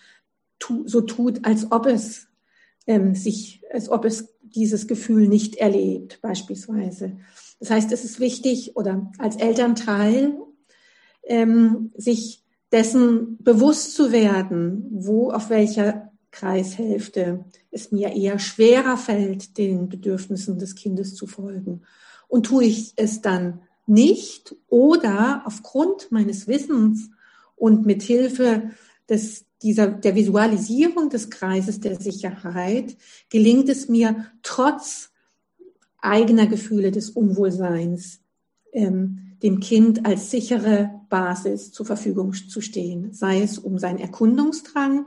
tu, 0.58 0.88
so 0.88 1.01
tut, 1.01 1.45
als 1.45 1.71
ob 1.71 1.86
es 1.86 2.27
ähm, 2.88 3.13
sich, 3.13 3.62
als 3.71 3.89
ob 3.89 4.06
es 4.06 4.34
dieses 4.58 4.88
Gefühl 4.88 5.28
nicht 5.28 5.56
erlebt, 5.56 6.20
beispielsweise. 6.22 7.17
Das 7.60 7.70
heißt, 7.70 7.91
es 7.91 8.04
ist 8.04 8.20
wichtig 8.20 8.76
oder 8.76 9.12
als 9.17 9.38
Elternteil 9.38 10.36
ähm, 11.24 11.91
sich 11.96 12.43
dessen 12.72 13.38
bewusst 13.41 13.96
zu 13.96 14.12
werden, 14.12 14.88
wo 14.91 15.32
auf 15.32 15.50
welcher 15.50 16.12
Kreishälfte 16.32 17.46
es 17.72 17.91
mir 17.91 18.13
eher 18.13 18.39
schwerer 18.39 18.98
fällt, 18.98 19.58
den 19.58 19.89
Bedürfnissen 19.89 20.60
des 20.60 20.76
Kindes 20.76 21.15
zu 21.15 21.28
folgen. 21.28 21.84
Und 22.28 22.48
tue 22.48 22.65
ich 22.65 22.93
es 22.98 23.22
dann 23.22 23.62
nicht 23.86 24.56
oder 24.67 25.43
aufgrund 25.46 26.12
meines 26.12 26.48
Wissens 26.48 27.10
und 27.56 27.86
mit 27.86 28.04
Hilfe 28.04 28.72
des, 29.10 29.46
dieser, 29.62 29.88
der 29.88 30.15
Visualisierung 30.15 31.10
des 31.10 31.30
Kreises 31.30 31.80
der 31.80 32.00
Sicherheit 32.00 32.96
gelingt 33.30 33.70
es 33.70 33.89
mir 33.89 34.28
trotz 34.43 35.12
eigener 36.00 36.48
Gefühle 36.48 36.91
des 36.91 37.10
Unwohlseins, 37.10 38.22
ähm, 38.72 39.36
dem 39.43 39.60
Kind 39.60 40.06
als 40.06 40.32
sichere 40.32 40.89
Basis 41.10 41.72
zur 41.72 41.86
Verfügung 41.86 42.34
zu 42.34 42.62
stehen, 42.62 43.13
sei 43.13 43.41
es 43.41 43.58
um 43.60 43.78
seinen 43.78 44.00
Erkundungsdrang 44.00 45.06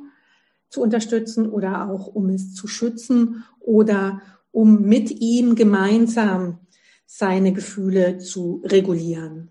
zu 0.69 0.83
unterstützen 0.83 1.49
oder 1.49 1.91
auch 1.91 2.07
um 2.07 2.29
es 2.29 2.55
zu 2.55 2.69
schützen 2.69 3.45
oder 3.59 4.23
um 4.53 4.83
mit 4.83 5.11
ihm 5.21 5.57
gemeinsam 5.57 6.59
seine 7.07 7.53
Gefühle 7.53 8.19
zu 8.19 8.63
regulieren. 8.65 9.51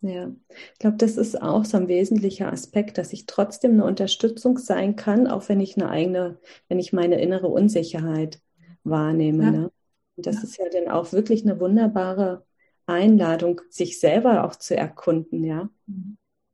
Ja, 0.00 0.30
ich 0.72 0.78
glaube, 0.78 0.96
das 0.96 1.16
ist 1.16 1.42
auch 1.42 1.64
so 1.64 1.76
ein 1.76 1.88
wesentlicher 1.88 2.52
Aspekt, 2.52 2.98
dass 2.98 3.12
ich 3.12 3.26
trotzdem 3.26 3.72
eine 3.72 3.84
Unterstützung 3.84 4.56
sein 4.58 4.94
kann, 4.94 5.26
auch 5.26 5.48
wenn 5.48 5.60
ich 5.60 5.76
eine 5.76 5.90
eigene, 5.90 6.38
wenn 6.68 6.78
ich 6.78 6.92
meine 6.92 7.20
innere 7.20 7.48
Unsicherheit 7.48 8.40
wahrnehme. 8.84 9.44
Ja. 9.44 9.50
Ne? 9.50 9.72
Und 10.16 10.26
das 10.26 10.36
ja. 10.36 10.42
ist 10.42 10.58
ja 10.58 10.64
dann 10.72 10.88
auch 10.88 11.12
wirklich 11.12 11.42
eine 11.42 11.58
wunderbare 11.58 12.44
Einladung, 12.86 13.60
sich 13.70 13.98
selber 13.98 14.44
auch 14.44 14.56
zu 14.56 14.76
erkunden, 14.76 15.44
ja. 15.44 15.68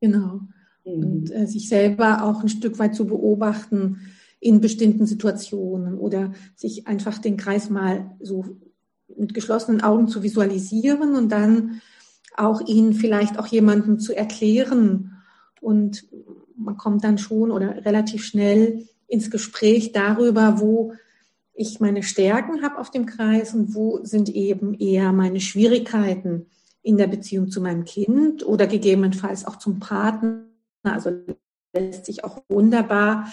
Genau. 0.01 0.41
Mhm. 0.85 1.05
Und 1.05 1.31
äh, 1.31 1.47
sich 1.47 1.69
selber 1.69 2.25
auch 2.25 2.43
ein 2.43 2.49
Stück 2.49 2.79
weit 2.79 2.95
zu 2.95 3.07
beobachten 3.07 4.01
in 4.41 4.61
bestimmten 4.61 5.07
Situationen 5.07 5.99
oder 5.99 6.33
sich 6.55 6.87
einfach 6.87 7.19
den 7.19 7.37
Kreis 7.37 7.71
mal 7.71 8.17
so 8.21 8.45
mit 9.17 9.33
geschlossenen 9.33 9.83
Augen 9.83 10.09
zu 10.09 10.23
visualisieren 10.23 11.15
und 11.15 11.31
dann 11.31 11.81
auch 12.37 12.61
ihn 12.67 12.95
vielleicht 12.95 13.39
auch 13.39 13.47
jemandem 13.47 13.99
zu 13.99 14.17
erklären. 14.17 15.23
Und 15.61 16.07
man 16.57 16.77
kommt 16.77 17.05
dann 17.05 17.19
schon 17.19 17.51
oder 17.51 17.85
relativ 17.85 18.25
schnell 18.25 18.89
ins 19.07 19.31
Gespräch 19.31 19.93
darüber, 19.93 20.61
wo 20.61 20.95
ich 21.55 21.81
meine 21.81 22.03
Stärken 22.03 22.63
habe 22.63 22.79
auf 22.79 22.91
dem 22.91 23.07
Kreis 23.07 23.55
und 23.55 23.75
wo 23.75 24.01
sind 24.03 24.29
eben 24.29 24.75
eher 24.75 25.13
meine 25.13 25.41
Schwierigkeiten 25.41 26.47
in 26.83 26.97
der 26.97 27.07
Beziehung 27.07 27.49
zu 27.49 27.61
meinem 27.61 27.85
Kind 27.85 28.45
oder 28.45 28.67
gegebenenfalls 28.67 29.47
auch 29.47 29.57
zum 29.57 29.79
Partner. 29.79 30.45
Also 30.83 31.13
lässt 31.73 32.07
sich 32.07 32.25
auch 32.25 32.43
wunderbar 32.49 33.33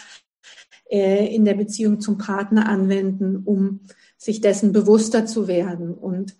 äh, 0.89 1.33
in 1.33 1.45
der 1.45 1.55
Beziehung 1.55 1.99
zum 1.99 2.17
Partner 2.17 2.69
anwenden, 2.69 3.43
um 3.43 3.81
sich 4.17 4.39
dessen 4.39 4.71
bewusster 4.71 5.25
zu 5.25 5.47
werden. 5.47 5.93
Und 5.93 6.35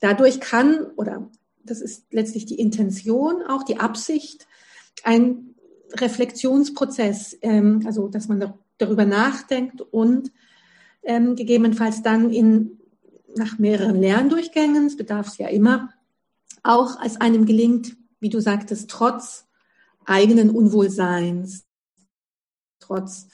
dadurch 0.00 0.40
kann, 0.40 0.86
oder 0.96 1.30
das 1.64 1.80
ist 1.80 2.12
letztlich 2.12 2.46
die 2.46 2.58
Intention, 2.58 3.42
auch 3.46 3.62
die 3.62 3.78
Absicht, 3.78 4.46
ein 5.04 5.54
Reflexionsprozess, 5.92 7.38
ähm, 7.42 7.82
also 7.86 8.08
dass 8.08 8.28
man 8.28 8.54
darüber 8.78 9.04
nachdenkt 9.04 9.80
und 9.80 10.32
ähm, 11.02 11.36
gegebenenfalls 11.36 12.02
dann 12.02 12.30
in, 12.30 12.78
nach 13.36 13.58
mehreren 13.58 13.96
Lerndurchgängen, 14.00 14.86
es 14.86 14.96
bedarf 14.96 15.28
es 15.28 15.38
ja 15.38 15.48
immer, 15.48 15.90
auch 16.62 16.98
als 16.98 17.20
einem 17.20 17.46
gelingt, 17.46 17.96
wie 18.20 18.28
du 18.28 18.40
sagtest, 18.40 18.90
trotz 18.90 19.46
eigenen 20.04 20.50
Unwohlseins, 20.50 21.64
trotz 22.80 23.28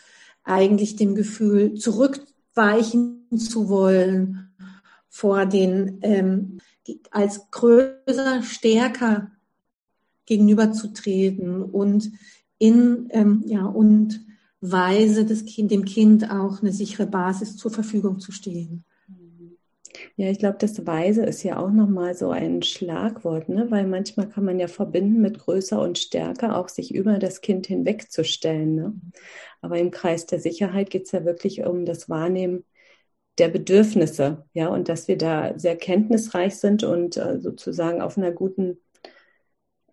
eigentlich 0.44 0.96
dem 0.96 1.14
Gefühl 1.14 1.74
zurückweichen 1.74 3.26
zu 3.38 3.68
wollen 3.68 4.54
vor 5.08 5.46
den 5.46 5.98
ähm, 6.02 6.58
als 7.10 7.50
größer, 7.50 8.42
stärker 8.42 9.30
gegenüberzutreten 10.26 11.62
und 11.62 12.10
in 12.58 13.08
ähm, 13.10 13.42
ja 13.46 13.64
und 13.64 14.24
Weise 14.60 15.24
des 15.24 15.44
kind, 15.44 15.70
dem 15.70 15.84
Kind 15.84 16.30
auch 16.30 16.60
eine 16.60 16.72
sichere 16.72 17.06
Basis 17.06 17.56
zur 17.56 17.70
Verfügung 17.70 18.18
zu 18.18 18.32
stehen. 18.32 18.84
Ja, 20.16 20.30
ich 20.30 20.38
glaube, 20.38 20.56
das 20.58 20.86
Weise 20.86 21.24
ist 21.24 21.42
ja 21.42 21.58
auch 21.58 21.70
nochmal 21.70 22.14
so 22.14 22.30
ein 22.30 22.62
Schlagwort, 22.62 23.48
ne? 23.48 23.70
weil 23.70 23.86
manchmal 23.86 24.28
kann 24.28 24.44
man 24.44 24.58
ja 24.58 24.68
verbinden 24.68 25.20
mit 25.20 25.38
größer 25.38 25.80
und 25.80 25.98
stärker 25.98 26.56
auch 26.56 26.68
sich 26.68 26.94
über 26.94 27.18
das 27.18 27.40
Kind 27.40 27.66
hinwegzustellen. 27.66 28.74
Ne? 28.74 28.94
Aber 29.60 29.78
im 29.78 29.90
Kreis 29.90 30.26
der 30.26 30.40
Sicherheit 30.40 30.90
geht 30.90 31.04
es 31.04 31.12
ja 31.12 31.24
wirklich 31.24 31.64
um 31.64 31.86
das 31.86 32.08
Wahrnehmen 32.08 32.64
der 33.38 33.48
Bedürfnisse, 33.48 34.44
ja, 34.52 34.68
und 34.68 34.88
dass 34.88 35.08
wir 35.08 35.18
da 35.18 35.58
sehr 35.58 35.76
kenntnisreich 35.76 36.56
sind 36.56 36.84
und 36.84 37.16
äh, 37.16 37.38
sozusagen 37.40 38.00
auf 38.00 38.16
einer 38.16 38.32
guten 38.32 38.78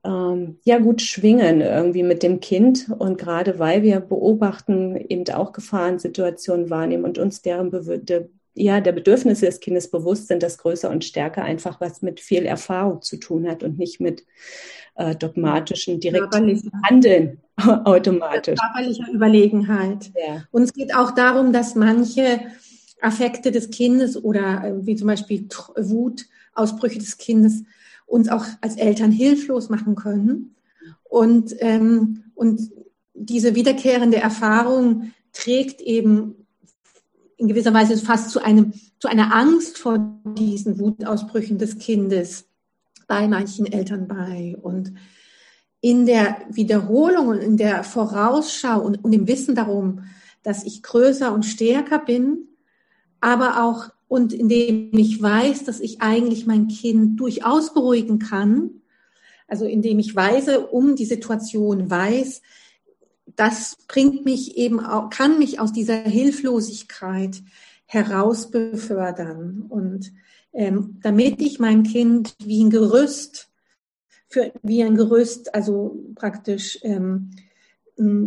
ähm, 0.05 0.59
ja 0.63 0.79
gut 0.79 1.01
schwingen 1.01 1.61
irgendwie 1.61 2.03
mit 2.03 2.23
dem 2.23 2.39
Kind 2.39 2.89
und 2.97 3.17
gerade 3.17 3.59
weil 3.59 3.83
wir 3.83 3.99
beobachten, 3.99 4.95
eben 4.95 5.27
auch 5.33 5.53
Gefahrensituationen 5.53 6.69
wahrnehmen 6.69 7.05
und 7.05 7.17
uns 7.17 7.41
deren 7.41 7.71
Be 7.71 7.99
de, 7.99 8.29
ja, 8.55 8.81
der 8.81 8.91
Bedürfnisse 8.91 9.47
des 9.47 9.59
Kindes 9.59 9.89
bewusst 9.89 10.27
sind, 10.27 10.43
dass 10.43 10.59
größer 10.59 10.89
und 10.89 11.03
stärker 11.03 11.43
einfach 11.43 11.81
was 11.81 12.01
mit 12.01 12.19
viel 12.19 12.45
Erfahrung 12.45 13.01
zu 13.01 13.17
tun 13.17 13.47
hat 13.47 13.63
und 13.63 13.79
nicht 13.79 13.99
mit 13.99 14.25
äh, 14.95 15.15
dogmatischen 15.15 15.99
direkten 15.99 16.71
Handeln 16.87 17.41
automatisch. 17.57 18.59
Körperlicher 18.59 19.11
Überlegenheit. 19.11 20.11
Ja. 20.15 20.43
Und 20.51 20.63
es 20.63 20.73
geht 20.73 20.95
auch 20.95 21.11
darum, 21.11 21.51
dass 21.51 21.73
manche 21.73 22.41
Affekte 23.03 23.51
des 23.51 23.69
Kindes 23.69 24.21
oder 24.21 24.63
äh, 24.63 24.85
wie 24.85 24.95
zum 24.95 25.07
Beispiel 25.07 25.47
Wutausbrüche 25.75 26.99
des 26.99 27.17
Kindes 27.17 27.63
uns 28.05 28.29
auch 28.29 28.45
als 28.61 28.75
Eltern 28.75 29.11
hilflos 29.11 29.69
machen 29.69 29.95
können. 29.95 30.55
Und, 31.03 31.55
ähm, 31.59 32.23
und 32.35 32.71
diese 33.13 33.55
wiederkehrende 33.55 34.17
Erfahrung 34.17 35.11
trägt 35.31 35.81
eben 35.81 36.35
in 37.37 37.47
gewisser 37.47 37.73
Weise 37.73 37.97
fast 37.97 38.29
zu 38.29 38.43
einem, 38.43 38.73
zu 38.99 39.07
einer 39.07 39.35
Angst 39.35 39.77
vor 39.77 40.21
diesen 40.37 40.79
Wutausbrüchen 40.79 41.57
des 41.57 41.77
Kindes 41.77 42.45
bei 43.07 43.27
manchen 43.27 43.65
Eltern 43.65 44.07
bei. 44.07 44.55
Und 44.61 44.93
in 45.81 46.05
der 46.05 46.37
Wiederholung 46.49 47.27
und 47.27 47.39
in 47.39 47.57
der 47.57 47.83
Vorausschau 47.83 48.81
und, 48.81 49.03
und 49.03 49.11
im 49.11 49.27
Wissen 49.27 49.55
darum, 49.55 50.03
dass 50.41 50.63
ich 50.63 50.83
größer 50.83 51.33
und 51.33 51.43
stärker 51.43 51.99
bin, 51.99 52.47
aber 53.23 53.63
auch 53.63 53.89
und 54.09 54.33
indem 54.33 54.91
ich 54.93 55.19
weiß, 55.19 55.63
dass 55.63 55.79
ich 55.79 56.01
eigentlich 56.01 56.45
mein 56.45 56.67
Kind 56.67 57.19
durchaus 57.19 57.73
beruhigen 57.73 58.19
kann, 58.19 58.81
also 59.47 59.65
indem 59.65 59.97
ich 59.97 60.15
weise 60.15 60.67
um 60.67 60.95
die 60.95 61.05
Situation 61.05 61.89
weiß, 61.89 62.41
das 63.35 63.77
bringt 63.87 64.25
mich 64.25 64.57
eben 64.57 64.79
auch, 64.81 65.09
kann 65.09 65.39
mich 65.39 65.59
aus 65.59 65.71
dieser 65.71 65.95
Hilflosigkeit 65.95 67.41
heraus 67.85 68.51
befördern 68.51 69.65
und 69.69 70.11
ähm, 70.51 70.99
damit 71.01 71.41
ich 71.41 71.59
mein 71.59 71.83
Kind 71.83 72.35
wie 72.43 72.63
ein 72.63 72.69
Gerüst 72.69 73.49
für 74.27 74.51
wie 74.63 74.83
ein 74.83 74.95
Gerüst, 74.95 75.55
also 75.55 75.97
praktisch 76.15 76.77
ähm, 76.83 77.31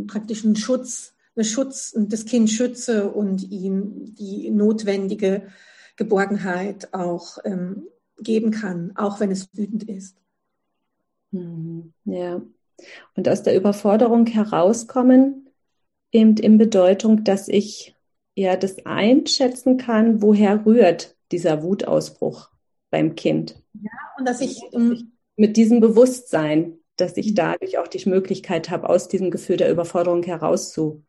praktisch 0.07 0.45
einen 0.45 0.57
Schutz, 0.57 1.13
eine 1.13 1.16
Schutz, 1.45 1.95
das 1.97 2.25
Kind 2.25 2.51
schütze 2.51 3.11
und 3.11 3.43
ihm 3.51 4.15
die 4.15 4.51
notwendige 4.51 5.49
Geborgenheit 5.97 6.93
auch 6.95 7.39
ähm, 7.45 7.87
geben 8.19 8.51
kann, 8.51 8.93
auch 8.97 9.21
wenn 9.21 9.31
es 9.31 9.49
wütend 9.53 9.85
ist. 9.85 10.17
Mhm. 11.31 11.93
Ja. 12.05 12.43
Und 13.15 13.29
aus 13.29 13.43
der 13.43 13.57
Überforderung 13.57 14.27
herauskommen, 14.27 15.49
eben 16.13 16.37
in 16.37 16.59
Bedeutung, 16.59 17.25
dass 17.25 17.49
ich 17.49 17.95
ja 18.35 18.57
das 18.57 18.85
einschätzen 18.85 19.77
kann, 19.79 20.23
woher 20.23 20.65
rührt 20.67 21.17
dieser 21.33 21.63
Wutausbruch 21.63 22.51
beim 22.91 23.15
Kind. 23.15 23.63
Ja, 23.75 23.91
und 24.19 24.27
dass 24.27 24.41
ich 24.41 24.61
ähm, 24.73 25.13
mit 25.37 25.57
diesem 25.57 25.81
Bewusstsein, 25.81 26.79
dass 26.97 27.17
ich 27.17 27.31
mhm. 27.31 27.35
dadurch 27.37 27.79
auch 27.79 27.89
die 27.89 28.09
Möglichkeit 28.09 28.71
habe, 28.71 28.89
aus 28.89 29.09
diesem 29.09 29.31
Gefühl 29.31 29.57
der 29.57 29.71
Überforderung 29.71 30.23
herauszukommen. 30.23 31.07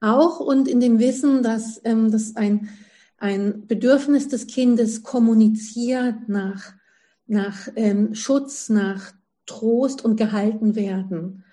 Auch 0.00 0.40
und 0.40 0.66
in 0.66 0.80
dem 0.80 0.98
Wissen, 0.98 1.42
dass 1.42 1.80
ähm, 1.84 2.10
das 2.10 2.34
ein, 2.34 2.68
ein 3.18 3.66
Bedürfnis 3.66 4.28
des 4.28 4.48
Kindes 4.48 5.02
kommuniziert 5.04 6.28
nach, 6.28 6.72
nach 7.26 7.68
ähm, 7.76 8.14
Schutz, 8.14 8.68
nach 8.68 9.12
Trost 9.46 10.04
und 10.04 10.16
gehalten 10.16 10.74
werden. 10.74 11.44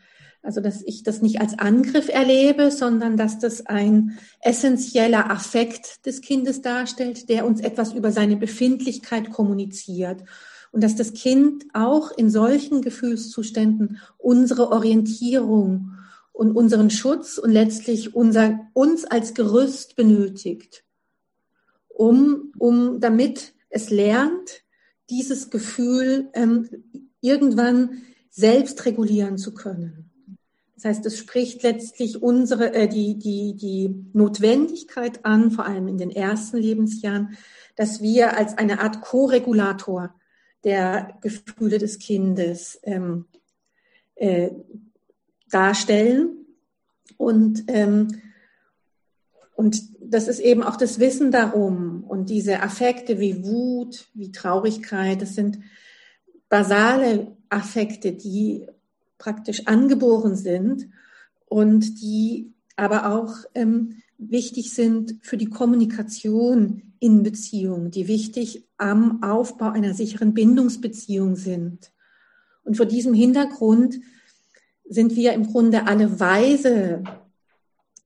Also, 0.41 0.61
dass 0.61 0.81
ich 0.81 1.03
das 1.03 1.21
nicht 1.21 1.41
als 1.41 1.59
Angriff 1.59 2.07
erlebe, 2.07 2.71
sondern 2.71 3.17
dass 3.17 3.39
das 3.39 3.65
ein 3.65 4.17
essentieller 4.41 5.29
Affekt 5.29 6.05
des 6.05 6.21
Kindes 6.21 6.61
darstellt, 6.61 7.27
der 7.29 7.45
uns 7.45 7.59
etwas 7.59 7.93
über 7.93 8.11
seine 8.11 8.37
Befindlichkeit 8.37 9.31
kommuniziert. 9.31 10.23
Und 10.71 10.83
dass 10.83 10.95
das 10.95 11.13
Kind 11.13 11.65
auch 11.73 12.11
in 12.11 12.29
solchen 12.29 12.81
Gefühlszuständen 12.81 13.99
unsere 14.17 14.71
Orientierung 14.71 15.93
und 16.31 16.55
unseren 16.55 16.89
Schutz 16.89 17.37
und 17.37 17.51
letztlich 17.51 18.15
unser, 18.15 18.59
uns 18.73 19.05
als 19.05 19.33
Gerüst 19.33 19.95
benötigt, 19.95 20.83
um, 21.87 22.53
um 22.57 22.99
damit 22.99 23.53
es 23.69 23.89
lernt, 23.89 24.63
dieses 25.09 25.49
Gefühl 25.49 26.29
ähm, 26.33 26.69
irgendwann 27.21 28.03
selbst 28.29 28.85
regulieren 28.85 29.37
zu 29.37 29.53
können. 29.53 30.09
Das 30.75 30.85
heißt, 30.85 31.05
es 31.07 31.17
spricht 31.17 31.63
letztlich 31.63 32.23
unsere, 32.23 32.73
äh, 32.73 32.87
die, 32.87 33.19
die, 33.19 33.53
die 33.55 34.05
Notwendigkeit 34.13 35.25
an, 35.25 35.51
vor 35.51 35.65
allem 35.65 35.89
in 35.89 35.97
den 35.97 36.09
ersten 36.09 36.55
Lebensjahren, 36.55 37.37
dass 37.75 38.01
wir 38.01 38.37
als 38.37 38.57
eine 38.57 38.79
Art 38.79 39.01
Co-Regulator 39.01 40.13
der 40.63 41.17
Gefühle 41.21 41.77
des 41.77 41.99
Kindes 41.99 42.79
ähm, 42.83 43.25
äh, 44.15 44.49
darstellen. 45.49 46.45
Und, 47.17 47.63
ähm, 47.67 48.21
und 49.55 49.81
das 49.99 50.27
ist 50.27 50.39
eben 50.39 50.63
auch 50.63 50.75
das 50.75 50.99
Wissen 50.99 51.31
darum 51.31 52.03
und 52.03 52.29
diese 52.29 52.61
Affekte 52.61 53.19
wie 53.19 53.43
Wut, 53.43 54.07
wie 54.13 54.31
Traurigkeit, 54.31 55.21
das 55.21 55.35
sind 55.35 55.59
basale 56.49 57.35
Affekte, 57.49 58.13
die 58.13 58.67
praktisch 59.17 59.67
angeboren 59.67 60.35
sind 60.35 60.89
und 61.47 62.01
die 62.01 62.53
aber 62.75 63.13
auch 63.13 63.33
ähm, 63.53 64.01
wichtig 64.19 64.73
sind 64.73 65.15
für 65.21 65.37
die 65.37 65.49
Kommunikation 65.49 66.93
in 66.99 67.23
Beziehungen, 67.23 67.89
die 67.89 68.07
wichtig 68.07 68.67
am 68.77 69.23
Aufbau 69.23 69.69
einer 69.69 69.93
sicheren 69.93 70.33
Bindungsbeziehung 70.33 71.35
sind. 71.37 71.91
Und 72.63 72.75
vor 72.75 72.85
diesem 72.85 73.13
Hintergrund 73.13 73.99
sind 74.87 75.15
wir 75.15 75.33
im 75.33 75.47
Grunde 75.47 75.87
alle 75.87 76.19
weise. 76.19 77.03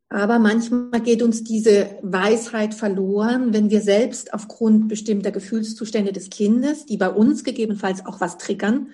Aber 0.09 0.37
manchmal 0.37 1.01
geht 1.01 1.23
uns 1.23 1.43
diese 1.43 1.97
Weisheit 2.03 2.75
verloren, 2.75 3.51
wenn 3.51 3.71
wir 3.71 3.81
selbst 3.81 4.33
aufgrund 4.33 4.87
bestimmter 4.89 5.31
Gefühlszustände 5.31 6.13
des 6.13 6.29
Kindes, 6.29 6.85
die 6.85 6.97
bei 6.97 7.09
uns 7.09 7.43
gegebenenfalls 7.43 8.05
auch 8.05 8.21
was 8.21 8.37
triggern, 8.37 8.89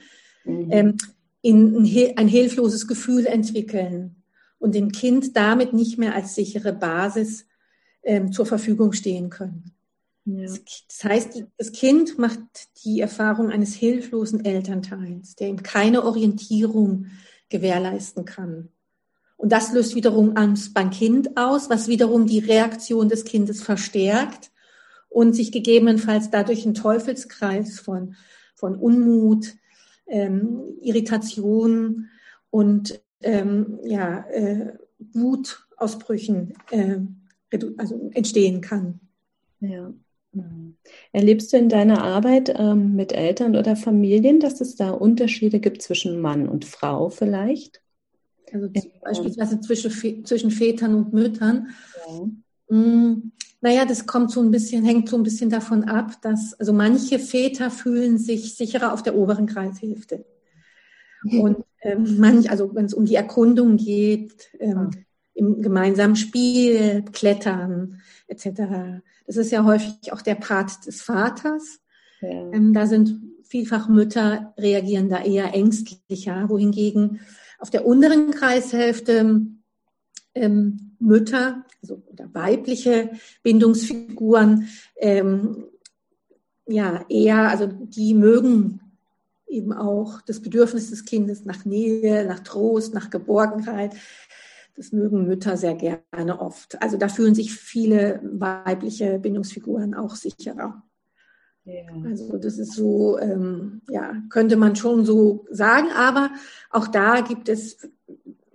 mhm. 0.45 0.67
ähm, 0.71 0.97
in 1.41 1.86
ein 2.17 2.27
hilfloses 2.27 2.88
Gefühl 2.88 3.25
entwickeln 3.25 4.18
und 4.60 4.76
dem 4.76 4.91
Kind 4.91 5.36
damit 5.36 5.74
nicht 5.74 5.98
mehr 5.98 6.13
als 6.13 6.36
sichere 6.36 6.74
Basis 6.74 7.45
ähm, 8.04 8.32
zur 8.32 8.45
Verfügung 8.45 8.93
stehen 8.93 9.30
können. 9.30 9.72
Ja. 10.26 10.45
Das 10.45 11.04
heißt, 11.04 11.43
das 11.58 11.72
Kind 11.72 12.19
macht 12.19 12.39
die 12.84 13.00
Erfahrung 13.00 13.50
eines 13.50 13.74
hilflosen 13.74 14.45
Elternteils, 14.45 15.36
der 15.36 15.48
ihm 15.48 15.63
keine 15.63 16.04
Orientierung 16.04 17.08
gewährleisten 17.50 18.26
kann. 18.26 18.69
Und 19.38 19.52
das 19.52 19.72
löst 19.72 19.95
wiederum 19.95 20.36
Angst 20.36 20.74
beim 20.74 20.91
Kind 20.91 21.38
aus, 21.38 21.69
was 21.69 21.88
wiederum 21.88 22.28
die 22.28 22.39
Reaktion 22.39 23.08
des 23.08 23.24
Kindes 23.24 23.63
verstärkt 23.63 24.52
und 25.08 25.34
sich 25.34 25.52
gegebenenfalls 25.52 26.30
dadurch 26.30 26.65
ein 26.65 26.74
Teufelskreis 26.74 27.80
von, 27.80 28.15
von 28.54 28.76
Unmut, 28.76 29.56
ähm, 30.08 30.78
Irritation 30.82 32.10
und 32.52 33.02
ähm, 33.21 33.79
ja, 33.84 34.25
äh, 34.29 34.73
Wutausbrüchen 35.13 36.53
äh, 36.71 36.99
also 37.77 38.10
entstehen 38.13 38.62
kann. 38.62 38.99
Ja. 39.60 39.93
Mhm. 40.32 40.75
Erlebst 41.12 41.51
du 41.51 41.58
in 41.58 41.69
deiner 41.69 42.03
Arbeit 42.03 42.53
ähm, 42.55 42.95
mit 42.95 43.12
Eltern 43.12 43.55
oder 43.55 43.75
Familien, 43.75 44.39
dass 44.39 44.62
es 44.62 44.75
da 44.75 44.91
Unterschiede 44.91 45.60
gibt 45.60 45.82
zwischen 45.82 46.19
Mann 46.21 46.47
und 46.47 46.65
Frau 46.65 47.10
vielleicht? 47.10 47.82
Also 48.53 48.69
beispielsweise 49.03 49.60
zwischen, 49.62 50.25
zwischen 50.25 50.51
Vätern 50.51 50.95
und 50.95 51.13
Müttern. 51.13 51.69
Ja. 52.08 52.75
Mm, 52.75 53.32
naja, 53.62 53.86
das 53.86 54.05
kommt 54.05 54.32
so 54.32 54.41
ein 54.41 54.51
bisschen, 54.51 54.86
hängt 54.86 55.10
so 55.10 55.17
ein 55.17 55.23
bisschen 55.23 55.49
davon 55.49 55.84
ab, 55.86 56.21
dass, 56.21 56.53
also 56.53 56.73
manche 56.73 57.19
Väter 57.19 57.69
fühlen 57.71 58.17
sich 58.17 58.55
sicherer 58.55 58.93
auf 58.93 59.03
der 59.03 59.15
oberen 59.15 59.47
Kreishälfte. 59.47 60.25
Und 61.23 61.58
ähm, 61.82 62.18
manch, 62.18 62.50
also 62.50 62.74
wenn 62.76 62.86
es 62.86 62.94
um 62.94 63.06
die 63.06 63.15
Erkundung 63.15 63.78
geht, 63.78 64.50
ähm, 64.60 64.92
im 65.34 65.62
gemeinsamen 65.62 66.15
Spiel, 66.15 67.04
Klettern 67.13 68.02
etc. 68.28 69.02
Das 69.26 69.38
ist 69.38 69.52
ja 69.52 69.63
häufig 69.63 70.12
auch 70.12 70.22
der 70.22 70.36
Part 70.36 70.86
des 70.86 71.02
Vaters. 71.02 71.80
Ja. 72.22 72.52
Ähm, 72.52 72.74
da 72.74 72.88
sind 72.88 73.22
vielfach 73.44 73.88
Mütter 73.88 74.54
reagieren 74.58 75.10
da 75.10 75.24
eher 75.24 75.54
ängstlicher, 75.54 76.50
wohingegen 76.50 77.22
auf 77.58 77.70
der 77.70 77.86
unteren 77.86 78.32
Kreishälfte 78.32 79.42
ähm, 80.36 80.96
Mütter 81.00 81.65
also, 81.82 82.04
oder 82.12 82.34
weibliche 82.34 83.12
Bindungsfiguren 83.44 84.68
ähm, 84.98 85.65
ja 86.68 87.06
eher, 87.10 87.50
also 87.50 87.68
die 87.68 88.13
mögen 88.13 88.82
eben 89.49 89.73
auch 89.73 90.21
das 90.21 90.41
Bedürfnis 90.41 90.89
des 90.89 91.05
Kindes 91.05 91.45
nach 91.45 91.65
Nähe, 91.65 92.25
nach 92.25 92.39
Trost, 92.39 92.93
nach 92.93 93.09
Geborgenheit. 93.09 93.93
Das 94.75 94.91
mögen 94.91 95.27
Mütter 95.27 95.57
sehr 95.57 95.75
gerne 95.75 96.39
oft. 96.39 96.81
Also 96.81 96.95
da 96.97 97.09
fühlen 97.09 97.35
sich 97.35 97.53
viele 97.53 98.21
weibliche 98.23 99.19
Bindungsfiguren 99.19 99.93
auch 99.93 100.15
sicherer. 100.15 100.83
Ja. 101.65 101.83
Also 102.05 102.38
das 102.38 102.57
ist 102.57 102.73
so, 102.73 103.19
ähm, 103.19 103.81
ja, 103.89 104.13
könnte 104.29 104.55
man 104.55 104.75
schon 104.75 105.05
so 105.05 105.45
sagen, 105.51 105.89
aber 105.95 106.31
auch 106.69 106.88
da 106.88 107.21
gibt 107.21 107.49
es 107.49 107.89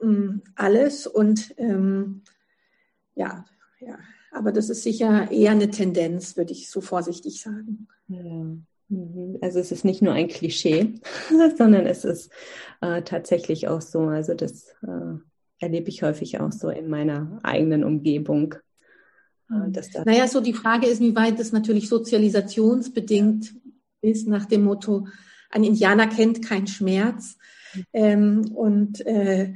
ähm, 0.02 0.42
alles 0.54 1.06
und 1.06 1.54
ähm, 1.58 2.22
ja, 3.14 3.44
ja, 3.80 3.98
aber 4.32 4.50
das 4.50 4.70
ist 4.70 4.82
sicher 4.82 5.30
eher 5.30 5.52
eine 5.52 5.70
Tendenz, 5.70 6.36
würde 6.36 6.52
ich 6.52 6.70
so 6.70 6.80
vorsichtig 6.80 7.40
sagen. 7.40 7.86
Ja. 8.08 8.56
Mhm. 8.88 9.38
Also 9.40 9.58
es 9.58 9.72
ist 9.72 9.84
nicht 9.84 10.02
nur 10.02 10.12
ein 10.12 10.28
Klischee, 10.28 10.94
sondern 11.56 11.86
es 11.86 12.04
ist 12.04 12.30
äh, 12.80 13.02
tatsächlich 13.02 13.68
auch 13.68 13.80
so. 13.80 14.00
Also 14.00 14.34
das 14.34 14.68
äh, 14.82 15.18
erlebe 15.58 15.88
ich 15.88 16.02
häufig 16.02 16.40
auch 16.40 16.52
so 16.52 16.70
in 16.70 16.88
meiner 16.88 17.40
eigenen 17.42 17.84
Umgebung. 17.84 18.54
Äh, 19.50 19.70
dass 19.70 19.90
da 19.90 20.04
naja, 20.04 20.28
so 20.28 20.40
die 20.40 20.54
Frage 20.54 20.86
ist, 20.86 21.00
wie 21.00 21.16
weit 21.16 21.38
das 21.38 21.52
natürlich 21.52 21.88
sozialisationsbedingt 21.88 23.54
ist, 24.00 24.28
nach 24.28 24.46
dem 24.46 24.64
Motto, 24.64 25.06
ein 25.50 25.64
Indianer 25.64 26.06
kennt 26.08 26.44
keinen 26.44 26.66
Schmerz. 26.66 27.36
Ähm, 27.92 28.52
und 28.54 29.04
äh, 29.06 29.54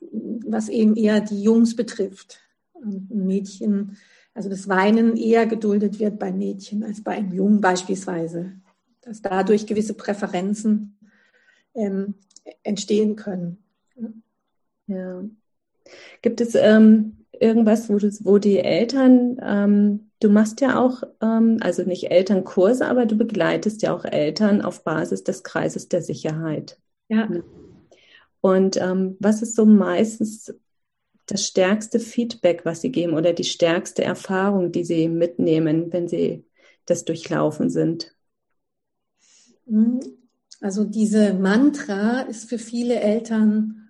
was 0.00 0.68
eben 0.68 0.96
eher 0.96 1.20
die 1.20 1.42
Jungs 1.42 1.76
betrifft. 1.76 2.40
Und 2.72 3.10
Mädchen, 3.10 3.96
also 4.34 4.48
das 4.48 4.68
Weinen 4.68 5.16
eher 5.16 5.46
geduldet 5.46 5.98
wird 5.98 6.18
bei 6.18 6.32
Mädchen 6.32 6.84
als 6.84 7.02
bei 7.02 7.12
einem 7.12 7.32
Jungen 7.32 7.60
beispielsweise. 7.60 8.52
Dass 9.02 9.22
dadurch 9.22 9.66
gewisse 9.66 9.94
Präferenzen 9.94 10.98
ähm, 11.74 12.14
entstehen 12.62 13.16
können. 13.16 13.58
Ja. 14.86 15.24
Gibt 16.22 16.40
es 16.40 16.54
ähm, 16.54 17.16
irgendwas, 17.32 17.88
wo, 17.88 17.98
du, 17.98 18.10
wo 18.20 18.38
die 18.38 18.58
Eltern, 18.58 19.38
ähm, 19.42 20.10
du 20.20 20.28
machst 20.28 20.60
ja 20.60 20.78
auch, 20.78 21.02
ähm, 21.22 21.58
also 21.60 21.82
nicht 21.82 22.10
Elternkurse, 22.10 22.86
aber 22.86 23.06
du 23.06 23.16
begleitest 23.16 23.82
ja 23.82 23.94
auch 23.94 24.04
Eltern 24.04 24.62
auf 24.62 24.84
Basis 24.84 25.24
des 25.24 25.42
Kreises 25.42 25.88
der 25.88 26.02
Sicherheit. 26.02 26.78
Ja. 27.08 27.28
Und 28.40 28.76
ähm, 28.76 29.16
was 29.18 29.42
ist 29.42 29.56
so 29.56 29.66
meistens 29.66 30.54
das 31.30 31.46
stärkste 31.46 32.00
Feedback, 32.00 32.64
was 32.64 32.80
sie 32.80 32.90
geben 32.90 33.14
oder 33.14 33.32
die 33.32 33.44
stärkste 33.44 34.04
Erfahrung, 34.04 34.72
die 34.72 34.84
sie 34.84 35.08
mitnehmen, 35.08 35.92
wenn 35.92 36.08
sie 36.08 36.44
das 36.86 37.04
durchlaufen 37.04 37.70
sind? 37.70 38.14
Hm, 39.66 40.00
also 40.60 40.84
diese 40.84 41.34
Mantra 41.34 42.22
ist 42.22 42.48
für 42.48 42.58
viele 42.58 43.00
Eltern 43.00 43.88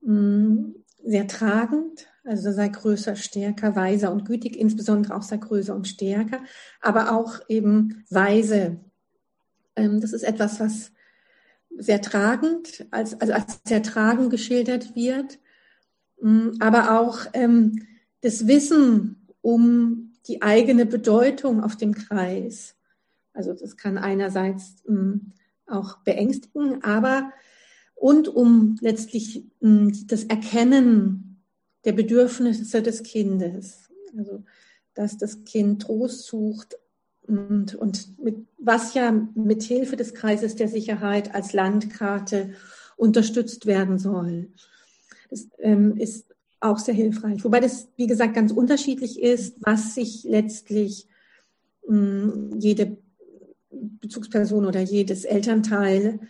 mh, 0.00 0.14
hm, 0.14 0.74
sehr 1.04 1.26
tragend. 1.26 2.08
Also 2.24 2.52
sei 2.52 2.68
größer, 2.68 3.16
stärker, 3.16 3.76
weiser 3.76 4.10
und 4.10 4.24
gütig, 4.24 4.56
insbesondere 4.56 5.14
auch 5.14 5.22
sei 5.22 5.36
größer 5.36 5.74
und 5.74 5.86
stärker, 5.86 6.42
aber 6.80 7.12
auch 7.12 7.40
eben 7.48 8.04
weise. 8.08 8.80
Ähm, 9.76 10.00
das 10.00 10.14
ist 10.14 10.22
etwas, 10.22 10.58
was 10.58 10.92
sehr 11.76 12.00
tragend, 12.00 12.86
als, 12.90 13.20
also 13.20 13.34
als 13.34 13.60
sehr 13.64 13.82
tragend 13.82 14.30
geschildert 14.30 14.94
wird, 14.96 15.38
aber 16.60 17.00
auch 17.00 17.20
ähm, 17.32 17.86
das 18.20 18.46
Wissen 18.46 19.26
um 19.42 20.12
die 20.26 20.42
eigene 20.42 20.86
Bedeutung 20.86 21.62
auf 21.62 21.76
dem 21.76 21.94
Kreis. 21.94 22.76
Also 23.34 23.52
das 23.52 23.76
kann 23.76 23.98
einerseits 23.98 24.76
ähm, 24.88 25.32
auch 25.66 25.98
beängstigen, 25.98 26.82
aber 26.82 27.32
und 27.94 28.28
um 28.28 28.76
letztlich 28.80 29.44
ähm, 29.60 29.92
das 30.06 30.24
Erkennen 30.24 31.42
der 31.84 31.92
Bedürfnisse 31.92 32.80
des 32.80 33.02
Kindes. 33.02 33.90
Also 34.16 34.44
dass 34.94 35.18
das 35.18 35.44
Kind 35.44 35.82
Trost 35.82 36.26
sucht 36.26 36.78
und, 37.22 37.74
und 37.74 38.18
mit, 38.18 38.46
was 38.58 38.94
ja 38.94 39.10
mit 39.34 39.62
Hilfe 39.62 39.96
des 39.96 40.14
Kreises 40.14 40.56
der 40.56 40.68
Sicherheit 40.68 41.34
als 41.34 41.52
Landkarte 41.52 42.54
unterstützt 42.96 43.66
werden 43.66 43.98
soll. 43.98 44.48
Das 45.34 45.48
ähm, 45.58 45.96
ist 45.96 46.32
auch 46.60 46.78
sehr 46.78 46.94
hilfreich. 46.94 47.44
Wobei 47.44 47.58
das, 47.58 47.88
wie 47.96 48.06
gesagt, 48.06 48.34
ganz 48.34 48.52
unterschiedlich 48.52 49.20
ist, 49.20 49.56
was 49.60 49.96
sich 49.96 50.22
letztlich 50.22 51.08
ähm, 51.88 52.50
jede 52.60 52.98
Bezugsperson 53.70 54.64
oder 54.64 54.80
jedes 54.80 55.24
Elternteil 55.24 56.20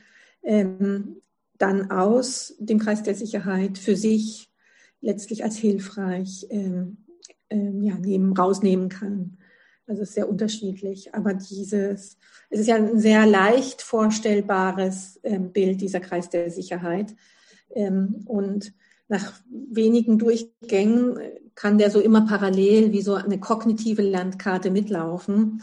ähm, 0.42 1.16
dann 1.58 1.90
aus 1.90 2.54
dem 2.58 2.78
Kreis 2.78 3.02
der 3.02 3.14
Sicherheit 3.14 3.76
für 3.76 3.94
sich 3.94 4.50
letztlich 5.02 5.44
als 5.44 5.58
hilfreich 5.58 6.46
ähm, 6.48 7.04
ähm, 7.50 7.82
ja, 7.82 7.98
nehmen, 7.98 8.32
rausnehmen 8.32 8.88
kann. 8.88 9.36
Also 9.86 10.00
es 10.00 10.08
ist 10.08 10.14
sehr 10.14 10.30
unterschiedlich. 10.30 11.14
Aber 11.14 11.34
dieses, 11.34 12.16
es 12.48 12.60
ist 12.60 12.68
ja 12.68 12.76
ein 12.76 12.98
sehr 12.98 13.26
leicht 13.26 13.82
vorstellbares 13.82 15.20
ähm, 15.24 15.52
Bild, 15.52 15.82
dieser 15.82 16.00
Kreis 16.00 16.30
der 16.30 16.50
Sicherheit. 16.50 17.14
Ähm, 17.74 18.22
und 18.24 18.72
nach 19.08 19.32
wenigen 19.48 20.18
Durchgängen 20.18 21.18
kann 21.54 21.78
der 21.78 21.90
so 21.90 22.00
immer 22.00 22.26
parallel 22.26 22.92
wie 22.92 23.02
so 23.02 23.14
eine 23.14 23.38
kognitive 23.38 24.02
Landkarte 24.02 24.70
mitlaufen 24.70 25.62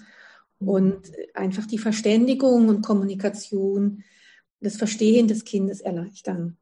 und 0.60 1.12
einfach 1.34 1.66
die 1.66 1.80
Verständigung 1.80 2.70
und 2.70 2.82
Kommunikation, 2.82 4.04
das 4.62 4.78
Verstehen 4.78 5.28
des 5.28 5.44
Kindes 5.44 5.82
erleichtern. 5.82 6.58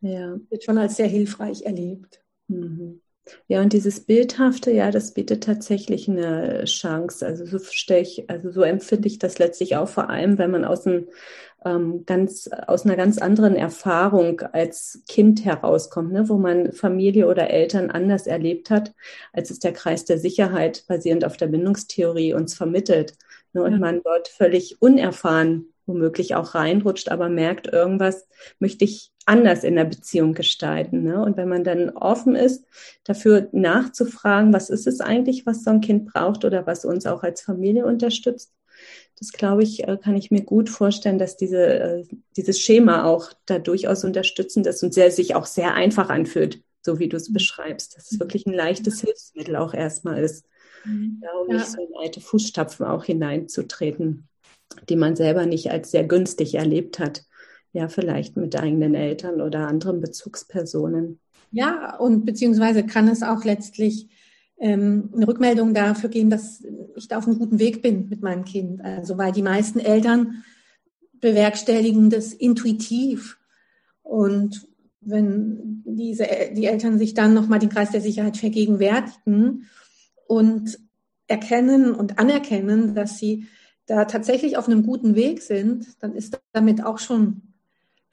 Ja. 0.00 0.38
Wird 0.50 0.64
schon 0.64 0.78
als 0.78 0.96
sehr 0.96 1.06
hilfreich 1.06 1.62
erlebt. 1.62 2.24
Mhm. 2.48 3.00
Ja, 3.48 3.60
und 3.62 3.72
dieses 3.72 4.00
Bildhafte, 4.00 4.70
ja, 4.70 4.90
das 4.90 5.14
bietet 5.14 5.44
tatsächlich 5.44 6.08
eine 6.08 6.64
Chance. 6.64 7.26
Also 7.26 7.46
so 7.46 7.58
stelle 7.58 8.02
ich, 8.02 8.28
also 8.28 8.50
so 8.50 8.62
empfinde 8.62 9.08
ich 9.08 9.18
das 9.18 9.38
letztlich 9.38 9.76
auch 9.76 9.88
vor 9.88 10.10
allem, 10.10 10.38
wenn 10.38 10.50
man 10.50 10.64
aus 10.64 10.86
einem 10.86 11.08
ähm, 11.64 12.04
ganz, 12.04 12.50
aus 12.66 12.84
einer 12.84 12.96
ganz 12.96 13.18
anderen 13.18 13.56
Erfahrung 13.56 14.40
als 14.52 15.02
Kind 15.08 15.44
herauskommt, 15.44 16.12
ne, 16.12 16.28
wo 16.28 16.36
man 16.36 16.72
Familie 16.72 17.26
oder 17.26 17.50
Eltern 17.50 17.90
anders 17.90 18.26
erlebt 18.26 18.70
hat, 18.70 18.92
als 19.32 19.50
es 19.50 19.58
der 19.58 19.72
Kreis 19.72 20.04
der 20.04 20.18
Sicherheit 20.18 20.84
basierend 20.86 21.24
auf 21.24 21.36
der 21.36 21.46
Bindungstheorie 21.46 22.34
uns 22.34 22.54
vermittelt. 22.54 23.14
Ne, 23.52 23.62
und 23.62 23.72
ja. 23.72 23.78
man 23.78 24.02
dort 24.02 24.28
völlig 24.28 24.82
unerfahren 24.82 25.74
womöglich 25.86 26.34
auch 26.34 26.54
reinrutscht, 26.54 27.10
aber 27.10 27.28
merkt, 27.28 27.66
irgendwas 27.66 28.26
möchte 28.58 28.84
ich 28.84 29.10
anders 29.26 29.64
in 29.64 29.76
der 29.76 29.84
Beziehung 29.84 30.34
gestalten. 30.34 31.02
Ne? 31.02 31.22
Und 31.22 31.36
wenn 31.36 31.48
man 31.48 31.64
dann 31.64 31.90
offen 31.90 32.34
ist, 32.36 32.64
dafür 33.04 33.48
nachzufragen, 33.52 34.52
was 34.52 34.70
ist 34.70 34.86
es 34.86 35.00
eigentlich, 35.00 35.46
was 35.46 35.64
so 35.64 35.70
ein 35.70 35.80
Kind 35.80 36.12
braucht 36.12 36.44
oder 36.44 36.66
was 36.66 36.84
uns 36.84 37.06
auch 37.06 37.22
als 37.22 37.40
Familie 37.40 37.86
unterstützt, 37.86 38.52
das 39.18 39.32
glaube 39.32 39.62
ich, 39.62 39.86
äh, 39.86 39.96
kann 40.02 40.16
ich 40.16 40.30
mir 40.30 40.42
gut 40.42 40.68
vorstellen, 40.68 41.18
dass 41.18 41.36
diese, 41.36 41.66
äh, 41.66 42.04
dieses 42.36 42.60
Schema 42.60 43.04
auch 43.04 43.32
da 43.46 43.58
durchaus 43.58 44.04
unterstützend 44.04 44.66
ist 44.66 44.82
und 44.82 44.92
sehr, 44.92 45.10
sich 45.10 45.34
auch 45.34 45.46
sehr 45.46 45.74
einfach 45.74 46.10
anfühlt, 46.10 46.62
so 46.82 46.98
wie 46.98 47.08
du 47.08 47.16
es 47.16 47.28
mhm. 47.28 47.34
beschreibst. 47.34 47.96
Dass 47.96 48.10
es 48.10 48.18
wirklich 48.18 48.46
ein 48.46 48.52
leichtes 48.52 49.00
Hilfsmittel 49.00 49.56
auch 49.56 49.72
erstmal 49.72 50.22
ist, 50.22 50.44
mhm. 50.84 51.22
ja, 51.22 51.30
um 51.40 51.48
ja. 51.48 51.56
nicht 51.56 51.68
so 51.68 51.80
in 51.80 51.96
alte 51.96 52.20
Fußstapfen 52.20 52.86
auch 52.86 53.04
hineinzutreten, 53.04 54.28
die 54.88 54.96
man 54.96 55.14
selber 55.14 55.46
nicht 55.46 55.70
als 55.70 55.92
sehr 55.92 56.04
günstig 56.04 56.56
erlebt 56.56 56.98
hat 56.98 57.24
ja, 57.74 57.88
vielleicht 57.88 58.36
mit 58.36 58.56
eigenen 58.56 58.94
Eltern 58.94 59.40
oder 59.40 59.66
anderen 59.66 60.00
Bezugspersonen. 60.00 61.18
Ja, 61.50 61.96
und 61.96 62.24
beziehungsweise 62.24 62.86
kann 62.86 63.08
es 63.08 63.22
auch 63.22 63.44
letztlich 63.44 64.08
ähm, 64.58 65.10
eine 65.14 65.26
Rückmeldung 65.26 65.74
dafür 65.74 66.08
geben, 66.08 66.30
dass 66.30 66.64
ich 66.96 67.08
da 67.08 67.18
auf 67.18 67.26
einem 67.26 67.38
guten 67.38 67.58
Weg 67.58 67.82
bin 67.82 68.08
mit 68.08 68.22
meinem 68.22 68.44
Kind. 68.44 68.80
Also 68.80 69.18
weil 69.18 69.32
die 69.32 69.42
meisten 69.42 69.80
Eltern 69.80 70.44
bewerkstelligen 71.20 72.10
das 72.10 72.32
intuitiv. 72.32 73.38
Und 74.02 74.68
wenn 75.00 75.82
diese, 75.84 76.28
die 76.52 76.66
Eltern 76.66 76.98
sich 76.98 77.14
dann 77.14 77.34
nochmal 77.34 77.58
den 77.58 77.70
Kreis 77.70 77.90
der 77.90 78.00
Sicherheit 78.00 78.36
vergegenwärtigen 78.36 79.68
und 80.28 80.78
erkennen 81.26 81.92
und 81.92 82.20
anerkennen, 82.20 82.94
dass 82.94 83.18
sie 83.18 83.48
da 83.86 84.04
tatsächlich 84.04 84.56
auf 84.56 84.68
einem 84.68 84.86
guten 84.86 85.16
Weg 85.16 85.42
sind, 85.42 86.00
dann 86.00 86.14
ist 86.14 86.40
damit 86.52 86.84
auch 86.84 87.00
schon 87.00 87.53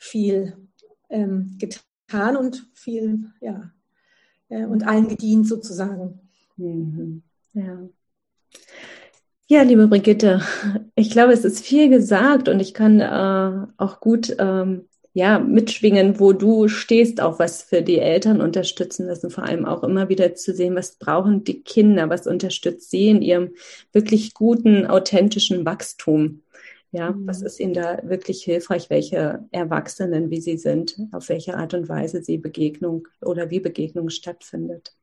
viel 0.02 0.58
ähm, 1.10 1.58
getan 1.60 2.36
und 2.36 2.68
viel, 2.74 3.32
ja, 3.40 3.72
äh, 4.50 4.66
und 4.66 4.88
allen 4.88 5.08
gedient 5.08 5.48
sozusagen. 5.48 6.20
Mhm. 6.58 7.22
Ja. 7.54 7.88
Ja, 9.48 9.62
liebe 9.64 9.88
Brigitte, 9.88 10.42
ich 10.96 11.12
glaube, 11.12 11.34
es 11.34 11.46
ist 11.46 11.64
viel 11.64 11.90
gesagt 11.90 12.50
und 12.50 12.60
ich 12.62 12.74
kann 12.74 13.00
äh, 13.00 13.68
auch 13.78 14.00
gut 14.00 14.36
ähm, 14.40 14.88
ja, 15.14 15.40
mitschwingen, 15.40 16.20
wo 16.20 16.34
du 16.34 16.68
stehst, 16.68 17.22
auch 17.22 17.38
was 17.38 17.62
für 17.62 17.82
die 17.82 18.00
Eltern 18.00 18.42
unterstützen 18.42 19.10
und 19.10 19.32
vor 19.32 19.44
allem 19.44 19.66
auch 19.66 19.84
immer 19.84 20.10
wieder 20.10 20.34
zu 20.36 20.54
sehen, 20.54 20.76
was 20.76 20.96
brauchen 20.96 21.44
die 21.44 21.62
Kinder, 21.62 22.10
was 22.10 22.28
unterstützt 22.28 22.90
sie 22.90 23.10
in 23.10 23.22
ihrem 23.22 23.52
wirklich 23.92 24.34
guten, 24.34 24.88
authentischen 24.88 25.66
Wachstum. 25.66 26.42
Ja, 26.92 27.12
mhm. 27.12 27.28
was 27.28 27.42
ist 27.42 27.60
Ihnen 27.60 27.74
da 27.74 28.00
wirklich 28.04 28.44
hilfreich? 28.44 28.90
Welche 28.90 29.46
Erwachsenen, 29.52 30.30
wie 30.30 30.42
sie 30.42 30.58
sind, 30.58 31.00
auf 31.12 31.30
welche 31.30 31.56
Art 31.56 31.74
und 31.74 31.88
Weise 31.88 32.22
sie 32.22 32.38
Begegnung 32.38 33.08
oder 33.22 33.50
wie 33.50 33.62
Begegnung 33.62 34.10
stattfindet? 34.10 34.94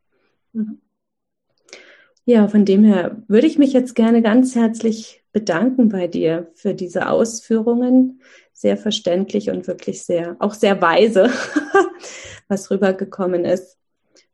Mhm. 0.53 0.80
Ja, 2.26 2.47
von 2.47 2.66
dem 2.66 2.84
her 2.84 3.22
würde 3.26 3.47
ich 3.47 3.57
mich 3.57 3.72
jetzt 3.72 3.95
gerne 3.95 4.20
ganz 4.20 4.55
herzlich 4.55 5.24
bedanken 5.32 5.89
bei 5.89 6.09
dir 6.09 6.51
für 6.53 6.74
diese 6.74 7.09
Ausführungen. 7.09 8.20
Sehr 8.53 8.76
verständlich 8.76 9.49
und 9.49 9.66
wirklich 9.66 10.03
sehr, 10.03 10.36
auch 10.39 10.53
sehr 10.53 10.82
weise, 10.82 11.30
was 12.49 12.70
rübergekommen 12.70 13.47
ist. 13.47 13.78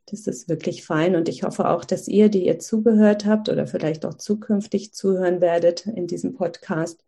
Das 0.07 0.27
ist 0.27 0.49
wirklich 0.49 0.83
fein 0.83 1.15
und 1.15 1.29
ich 1.29 1.43
hoffe 1.43 1.69
auch, 1.69 1.85
dass 1.85 2.09
ihr, 2.09 2.27
die 2.27 2.45
ihr 2.45 2.59
zugehört 2.59 3.25
habt 3.25 3.47
oder 3.47 3.65
vielleicht 3.65 4.05
auch 4.05 4.15
zukünftig 4.15 4.93
zuhören 4.93 5.39
werdet 5.39 5.85
in 5.85 6.05
diesem 6.05 6.33
Podcast, 6.33 7.04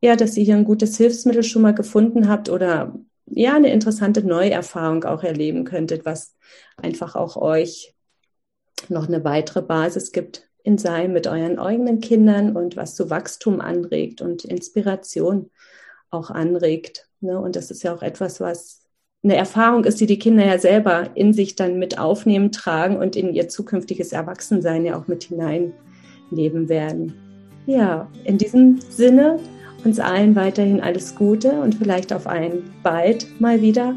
ja, 0.00 0.16
dass 0.16 0.36
ihr 0.36 0.44
hier 0.44 0.56
ein 0.56 0.64
gutes 0.64 0.96
Hilfsmittel 0.96 1.42
schon 1.42 1.62
mal 1.62 1.74
gefunden 1.74 2.28
habt 2.28 2.48
oder 2.48 2.94
ja, 3.26 3.54
eine 3.54 3.72
interessante 3.72 4.22
Neuerfahrung 4.26 5.04
auch 5.04 5.22
erleben 5.22 5.64
könntet, 5.64 6.04
was 6.04 6.34
einfach 6.76 7.14
auch 7.14 7.36
euch 7.36 7.94
noch 8.88 9.08
eine 9.08 9.24
weitere 9.24 9.62
Basis 9.62 10.12
gibt 10.12 10.48
in 10.62 10.78
sein 10.78 11.12
mit 11.12 11.26
euren 11.26 11.58
eigenen 11.58 12.00
Kindern 12.00 12.56
und 12.56 12.76
was 12.76 12.94
zu 12.94 13.10
Wachstum 13.10 13.60
anregt 13.60 14.20
und 14.20 14.44
Inspiration 14.44 15.50
auch 16.10 16.30
anregt. 16.30 17.08
Ne? 17.20 17.38
Und 17.38 17.56
das 17.56 17.70
ist 17.70 17.82
ja 17.82 17.94
auch 17.94 18.02
etwas, 18.02 18.40
was 18.40 18.82
eine 19.22 19.36
Erfahrung 19.36 19.84
ist, 19.84 20.00
die 20.00 20.06
die 20.06 20.18
Kinder 20.18 20.46
ja 20.46 20.58
selber 20.58 21.10
in 21.14 21.32
sich 21.32 21.56
dann 21.56 21.78
mit 21.78 21.98
aufnehmen, 21.98 22.52
tragen 22.52 22.98
und 22.98 23.16
in 23.16 23.34
ihr 23.34 23.48
zukünftiges 23.48 24.12
Erwachsensein 24.12 24.84
ja 24.84 24.98
auch 24.98 25.08
mit 25.08 25.24
hineinleben 25.24 26.68
werden. 26.68 27.14
Ja, 27.66 28.10
in 28.24 28.38
diesem 28.38 28.80
Sinne 28.80 29.38
uns 29.84 30.00
allen 30.00 30.34
weiterhin 30.36 30.80
alles 30.80 31.14
Gute 31.14 31.52
und 31.60 31.74
vielleicht 31.74 32.12
auf 32.12 32.26
ein 32.26 32.62
bald 32.82 33.40
mal 33.40 33.60
wieder. 33.60 33.94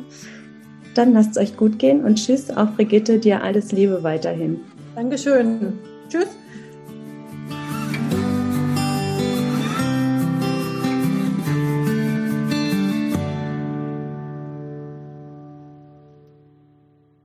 Dann 0.95 1.13
lasst 1.13 1.31
es 1.31 1.37
euch 1.37 1.57
gut 1.57 1.79
gehen 1.79 2.03
und 2.03 2.15
tschüss, 2.15 2.49
auch 2.49 2.71
Brigitte, 2.75 3.19
dir 3.19 3.43
alles 3.43 3.71
Liebe 3.71 4.03
weiterhin. 4.03 4.59
Dankeschön. 4.95 5.73
Tschüss. 6.09 6.27